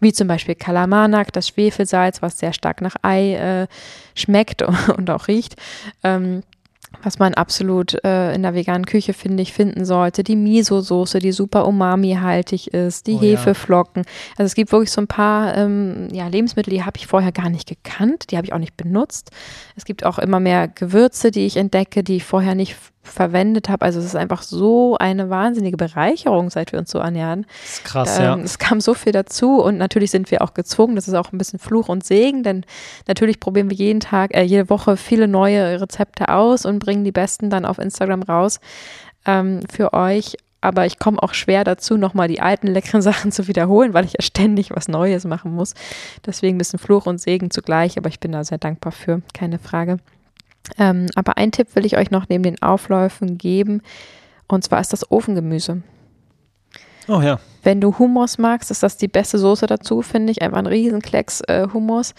[0.00, 3.66] wie zum Beispiel Kalamanak, das Schwefelsalz, was sehr stark nach Ei äh,
[4.14, 4.60] schmeckt
[4.98, 5.56] und auch riecht.
[6.04, 6.42] Ähm,
[7.02, 10.24] was man absolut äh, in der veganen Küche, finde ich, finden sollte.
[10.24, 13.30] Die Miso-Soße, die super umami-haltig ist, die Oh ja.
[13.30, 14.04] Hefeflocken.
[14.36, 17.50] Also es gibt wirklich so ein paar ähm, ja, Lebensmittel, die habe ich vorher gar
[17.50, 19.30] nicht gekannt, die habe ich auch nicht benutzt.
[19.76, 22.76] Es gibt auch immer mehr Gewürze, die ich entdecke, die ich vorher nicht
[23.08, 23.84] verwendet habe.
[23.84, 27.46] Also es ist einfach so eine wahnsinnige Bereicherung, seit wir uns so annähern.
[27.62, 28.38] Das ist krass, Ähm, ja.
[28.38, 30.96] Es kam so viel dazu und natürlich sind wir auch gezwungen.
[30.96, 32.64] Das ist auch ein bisschen Fluch und Segen, denn
[33.06, 37.12] natürlich probieren wir jeden Tag, äh, jede Woche viele neue Rezepte aus und bringen die
[37.12, 38.60] besten dann auf Instagram raus
[39.26, 40.36] ähm, für euch.
[40.60, 44.14] Aber ich komme auch schwer dazu, nochmal die alten leckeren Sachen zu wiederholen, weil ich
[44.14, 45.74] ja ständig was Neues machen muss.
[46.26, 49.58] Deswegen ein bisschen Fluch und Segen zugleich, aber ich bin da sehr dankbar für, keine
[49.58, 49.98] Frage.
[50.76, 53.82] Ähm, aber einen Tipp will ich euch noch neben den Aufläufen geben,
[54.48, 55.82] und zwar ist das Ofengemüse.
[57.08, 57.38] Oh ja.
[57.62, 60.42] Wenn du Hummus magst, ist das die beste Soße dazu, finde ich.
[60.42, 62.14] Einfach ein Riesenklecks äh, Hummus.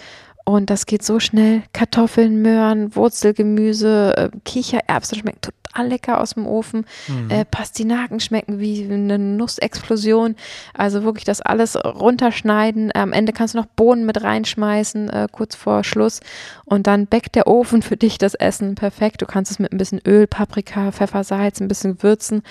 [0.50, 1.62] Und das geht so schnell.
[1.74, 6.88] Kartoffeln, Möhren, Wurzelgemüse, äh, Kichererbsen schmecken total lecker aus dem Ofen.
[7.08, 7.30] Mhm.
[7.30, 10.36] Äh, Pastinaken schmecken wie eine Nussexplosion.
[10.74, 12.90] Also wirklich das alles runterschneiden.
[12.96, 16.20] Am Ende kannst du noch Bohnen mit reinschmeißen, äh, kurz vor Schluss.
[16.66, 19.22] Und dann bäckt der Ofen für dich das Essen perfekt.
[19.22, 22.42] Du kannst es mit ein bisschen Öl, Paprika, Pfeffer, Salz, ein bisschen würzen.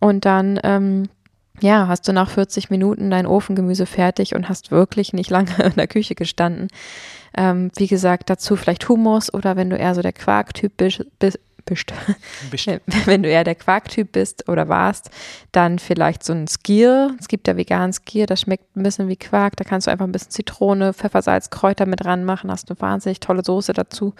[0.00, 1.10] Und dann, ähm,
[1.60, 5.74] ja, hast du nach 40 Minuten dein Ofengemüse fertig und hast wirklich nicht lange in
[5.74, 6.68] der Küche gestanden.
[7.36, 11.38] Ähm, wie gesagt, dazu vielleicht Hummus oder wenn du eher so der Quarktyp bist, bist,
[11.66, 11.92] bist
[13.06, 15.10] wenn du eher der Quarktyp bist oder warst,
[15.52, 17.14] dann vielleicht so ein Skier.
[17.20, 19.56] Es gibt ja veganen Skier, das schmeckt ein bisschen wie Quark.
[19.56, 22.50] Da kannst du einfach ein bisschen Zitrone, Pfeffersalz, Kräuter mit ranmachen.
[22.50, 24.14] Hast eine wahnsinnig tolle Soße dazu.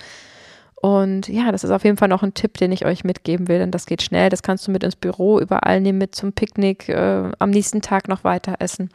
[0.83, 3.59] Und ja, das ist auf jeden Fall noch ein Tipp, den ich euch mitgeben will,
[3.59, 4.29] denn das geht schnell.
[4.29, 8.09] Das kannst du mit ins Büro überall nehmen, mit zum Picknick, äh, am nächsten Tag
[8.09, 8.91] noch weiter essen.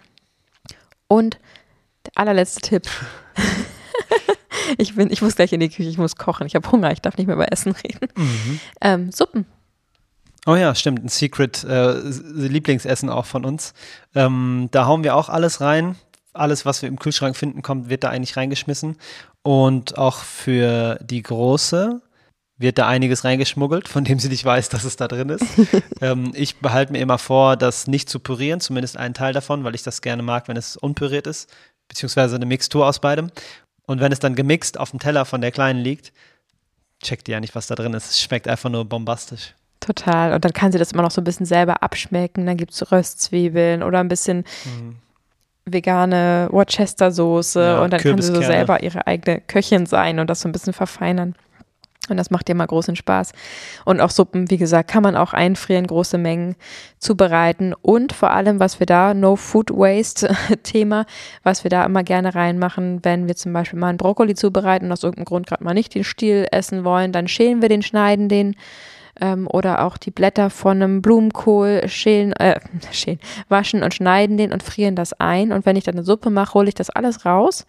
[1.08, 1.40] Und
[2.06, 2.88] der allerletzte Tipp.
[4.78, 6.48] ich, bin, ich muss gleich in die Küche, ich muss kochen.
[6.48, 8.08] Ich habe Hunger, ich darf nicht mehr über Essen reden.
[8.16, 8.60] Mhm.
[8.80, 9.46] Ähm, Suppen.
[10.46, 11.04] Oh ja, stimmt.
[11.04, 13.74] Ein Secret äh, Lieblingsessen auch von uns.
[14.16, 15.96] Ähm, da hauen wir auch alles rein.
[16.34, 18.98] Alles, was wir im Kühlschrank finden, kommt, wird da eigentlich reingeschmissen.
[19.44, 22.02] Und auch für die Große
[22.58, 25.46] wird da einiges reingeschmuggelt, von dem sie nicht weiß, dass es da drin ist.
[26.02, 29.74] ähm, ich behalte mir immer vor, das nicht zu pürieren, zumindest einen Teil davon, weil
[29.74, 31.50] ich das gerne mag, wenn es unpüriert ist,
[31.88, 33.32] beziehungsweise eine Mixtur aus beidem.
[33.88, 36.14] Und wenn es dann gemixt auf dem Teller von der Kleinen liegt,
[37.02, 38.12] checkt die ja nicht, was da drin ist.
[38.12, 39.56] Es schmeckt einfach nur bombastisch.
[39.80, 40.34] Total.
[40.34, 42.46] Und dann kann sie das immer noch so ein bisschen selber abschmecken.
[42.46, 44.98] Dann gibt es Röstzwiebeln oder ein bisschen Mhm.
[45.66, 47.62] Vegane Worcester-Soße.
[47.62, 50.52] Ja, und dann kann sie so selber ihre eigene Köchin sein und das so ein
[50.52, 51.36] bisschen verfeinern.
[52.10, 53.32] Und das macht ihr mal großen Spaß.
[53.86, 56.56] Und auch Suppen, wie gesagt, kann man auch einfrieren, große Mengen
[56.98, 57.74] zubereiten.
[57.82, 61.06] Und vor allem, was wir da, No Food Waste Thema,
[61.44, 64.92] was wir da immer gerne reinmachen, wenn wir zum Beispiel mal einen Brokkoli zubereiten und
[64.92, 68.30] aus irgendeinem Grund gerade mal nicht den Stiel essen wollen, dann schälen wir den, schneiden
[68.30, 68.56] den.
[69.22, 72.60] Ähm, oder auch die Blätter von einem Blumenkohl schälen, äh,
[72.92, 75.52] schälen, waschen und schneiden den und frieren das ein.
[75.52, 77.66] Und wenn ich dann eine Suppe mache, hole ich das alles raus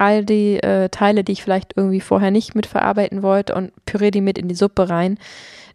[0.00, 4.22] all die äh, Teile, die ich vielleicht irgendwie vorher nicht mitverarbeiten wollte und püriere die
[4.22, 5.18] mit in die Suppe rein.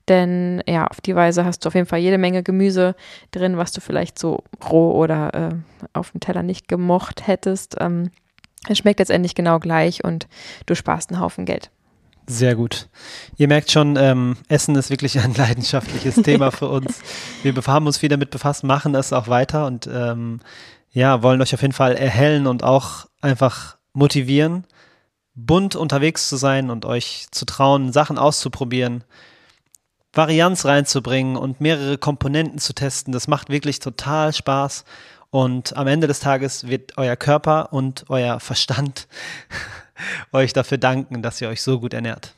[0.08, 2.96] Denn ja, auf die Weise hast du auf jeden Fall jede Menge Gemüse
[3.32, 5.50] drin, was du vielleicht so roh oder äh,
[5.94, 7.76] auf dem Teller nicht gemocht hättest.
[7.80, 8.10] Ähm,
[8.68, 10.28] es schmeckt letztendlich genau gleich und
[10.66, 11.70] du sparst einen Haufen Geld.
[12.28, 12.90] Sehr gut.
[13.38, 17.02] Ihr merkt schon, ähm, Essen ist wirklich ein leidenschaftliches Thema für uns.
[17.44, 20.40] Wir haben uns viel damit befasst, machen das auch weiter und ähm,
[20.92, 24.66] ja, wollen euch auf jeden Fall erhellen und auch einfach motivieren,
[25.36, 29.04] bunt unterwegs zu sein und euch zu trauen, Sachen auszuprobieren,
[30.14, 33.12] Varianz reinzubringen und mehrere Komponenten zu testen.
[33.12, 34.86] Das macht wirklich total Spaß.
[35.30, 39.10] Und am Ende des Tages wird euer Körper und euer Verstand
[40.32, 42.34] euch dafür danken, dass ihr euch so gut ernährt.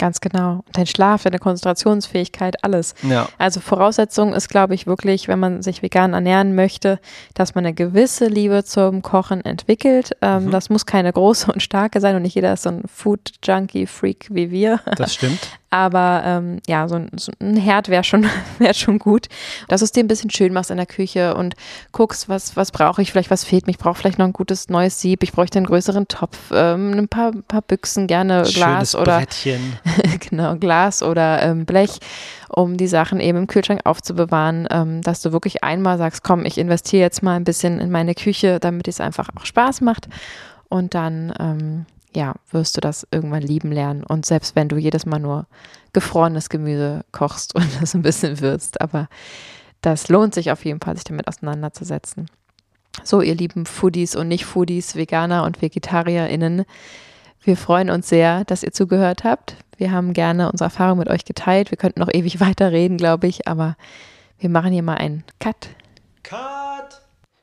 [0.00, 0.64] Ganz genau.
[0.72, 2.94] Dein Schlaf, deine Konzentrationsfähigkeit, alles.
[3.02, 3.28] Ja.
[3.36, 6.98] Also Voraussetzung ist, glaube ich, wirklich, wenn man sich vegan ernähren möchte,
[7.34, 10.16] dass man eine gewisse Liebe zum Kochen entwickelt.
[10.22, 10.50] Ähm, mhm.
[10.52, 14.50] Das muss keine große und starke sein und nicht jeder ist so ein Food-Junkie-Freak wie
[14.50, 14.80] wir.
[14.96, 15.38] Das stimmt.
[15.70, 18.26] Aber ähm, ja, so ein, so ein Herd wäre schon,
[18.58, 19.28] wär schon gut.
[19.68, 21.54] Dass du es dir ein bisschen schön machst in der Küche und
[21.92, 23.70] guckst, was, was brauche ich, vielleicht was fehlt mir.
[23.70, 25.22] Ich brauche vielleicht noch ein gutes neues Sieb.
[25.22, 29.78] Ich bräuchte einen größeren Topf, ähm, ein paar, paar Büchsen, gerne Glas Schönes oder Brettchen.
[30.28, 32.00] genau, Glas oder ähm, Blech,
[32.48, 36.58] um die Sachen eben im Kühlschrank aufzubewahren, ähm, dass du wirklich einmal sagst, komm, ich
[36.58, 40.08] investiere jetzt mal ein bisschen in meine Küche, damit es einfach auch Spaß macht.
[40.68, 44.04] Und dann ähm, ja, wirst du das irgendwann lieben lernen.
[44.04, 45.46] Und selbst wenn du jedes Mal nur
[45.92, 49.08] gefrorenes Gemüse kochst und das ein bisschen würzt, aber
[49.82, 52.26] das lohnt sich auf jeden Fall, sich damit auseinanderzusetzen.
[53.04, 56.64] So, ihr lieben Foodies und Nicht-Foodies, Veganer und VegetarierInnen,
[57.42, 59.56] wir freuen uns sehr, dass ihr zugehört habt.
[59.78, 61.70] Wir haben gerne unsere Erfahrung mit euch geteilt.
[61.70, 63.76] Wir könnten noch ewig weiterreden, glaube ich, aber
[64.38, 65.68] wir machen hier mal einen Cut.
[66.22, 66.69] Cut!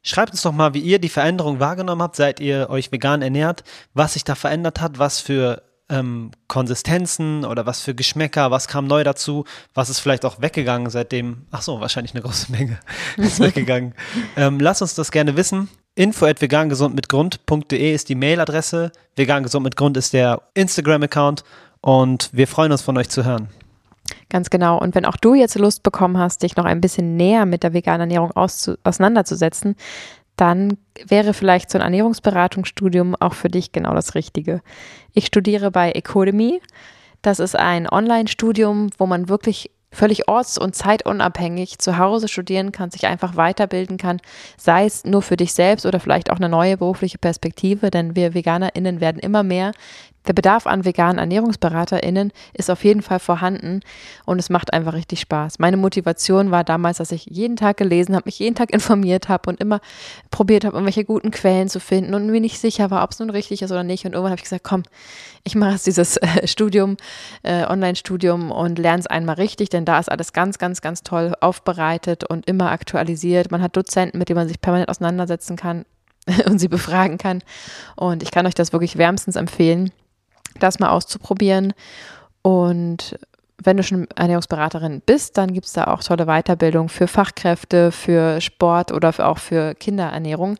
[0.07, 3.65] Schreibt uns doch mal, wie ihr die Veränderung wahrgenommen habt, seit ihr euch vegan ernährt,
[3.93, 8.87] was sich da verändert hat, was für ähm, Konsistenzen oder was für Geschmäcker, was kam
[8.87, 9.43] neu dazu,
[9.73, 11.45] was ist vielleicht auch weggegangen seitdem.
[11.51, 12.79] Ach so, wahrscheinlich eine große Menge
[13.17, 13.95] ist weggegangen.
[14.37, 15.67] ähm, lasst uns das gerne wissen.
[15.93, 18.93] Info at vegangesundmitgrund.de ist die Mailadresse.
[19.17, 21.43] Vegan gesund mit Grund ist der Instagram-Account
[21.81, 23.49] und wir freuen uns von euch zu hören.
[24.29, 24.79] Ganz genau.
[24.79, 27.73] Und wenn auch du jetzt Lust bekommen hast, dich noch ein bisschen näher mit der
[27.73, 29.75] veganen Ernährung auseinanderzusetzen,
[30.35, 34.61] dann wäre vielleicht so ein Ernährungsberatungsstudium auch für dich genau das Richtige.
[35.13, 36.61] Ich studiere bei Ecodemy.
[37.21, 42.91] Das ist ein Online-Studium, wo man wirklich völlig orts- und zeitunabhängig zu Hause studieren kann,
[42.91, 44.19] sich einfach weiterbilden kann,
[44.57, 48.33] sei es nur für dich selbst oder vielleicht auch eine neue berufliche Perspektive, denn wir
[48.33, 49.71] VeganerInnen werden immer mehr,
[50.27, 53.79] der Bedarf an veganen ErnährungsberaterInnen ist auf jeden Fall vorhanden
[54.25, 55.59] und es macht einfach richtig Spaß.
[55.59, 59.49] Meine Motivation war damals, dass ich jeden Tag gelesen habe, mich jeden Tag informiert habe
[59.49, 59.79] und immer
[60.29, 63.29] probiert habe, irgendwelche guten Quellen zu finden und mir nicht sicher war, ob es nun
[63.29, 64.05] richtig ist oder nicht.
[64.05, 64.83] Und irgendwann habe ich gesagt, komm,
[65.43, 66.97] ich mache jetzt dieses äh, Studium,
[67.43, 71.33] äh, Online-Studium und lerne es einmal richtig, denn da ist alles ganz, ganz, ganz toll
[71.39, 73.49] aufbereitet und immer aktualisiert.
[73.49, 75.85] Man hat Dozenten, mit denen man sich permanent auseinandersetzen kann
[76.45, 77.41] und sie befragen kann.
[77.95, 79.91] Und ich kann euch das wirklich wärmstens empfehlen
[80.59, 81.73] das mal auszuprobieren.
[82.41, 83.17] Und
[83.61, 88.39] wenn du schon Ernährungsberaterin bist, dann gibt es da auch tolle Weiterbildung für Fachkräfte, für
[88.41, 90.57] Sport oder auch für Kinderernährung.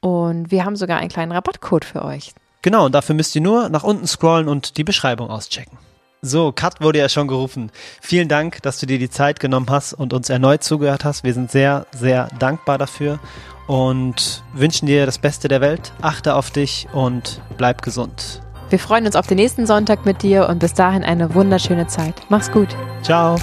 [0.00, 2.32] Und wir haben sogar einen kleinen Rabattcode für euch.
[2.62, 5.78] Genau, und dafür müsst ihr nur nach unten scrollen und die Beschreibung auschecken.
[6.22, 7.70] So, Kat wurde ja schon gerufen.
[8.00, 11.22] Vielen Dank, dass du dir die Zeit genommen hast und uns erneut zugehört hast.
[11.22, 13.20] Wir sind sehr, sehr dankbar dafür
[13.68, 15.92] und wünschen dir das Beste der Welt.
[16.02, 18.42] Achte auf dich und bleib gesund.
[18.70, 22.14] Wir freuen uns auf den nächsten Sonntag mit dir und bis dahin eine wunderschöne Zeit.
[22.28, 22.68] Mach's gut.
[23.02, 23.36] Ciao.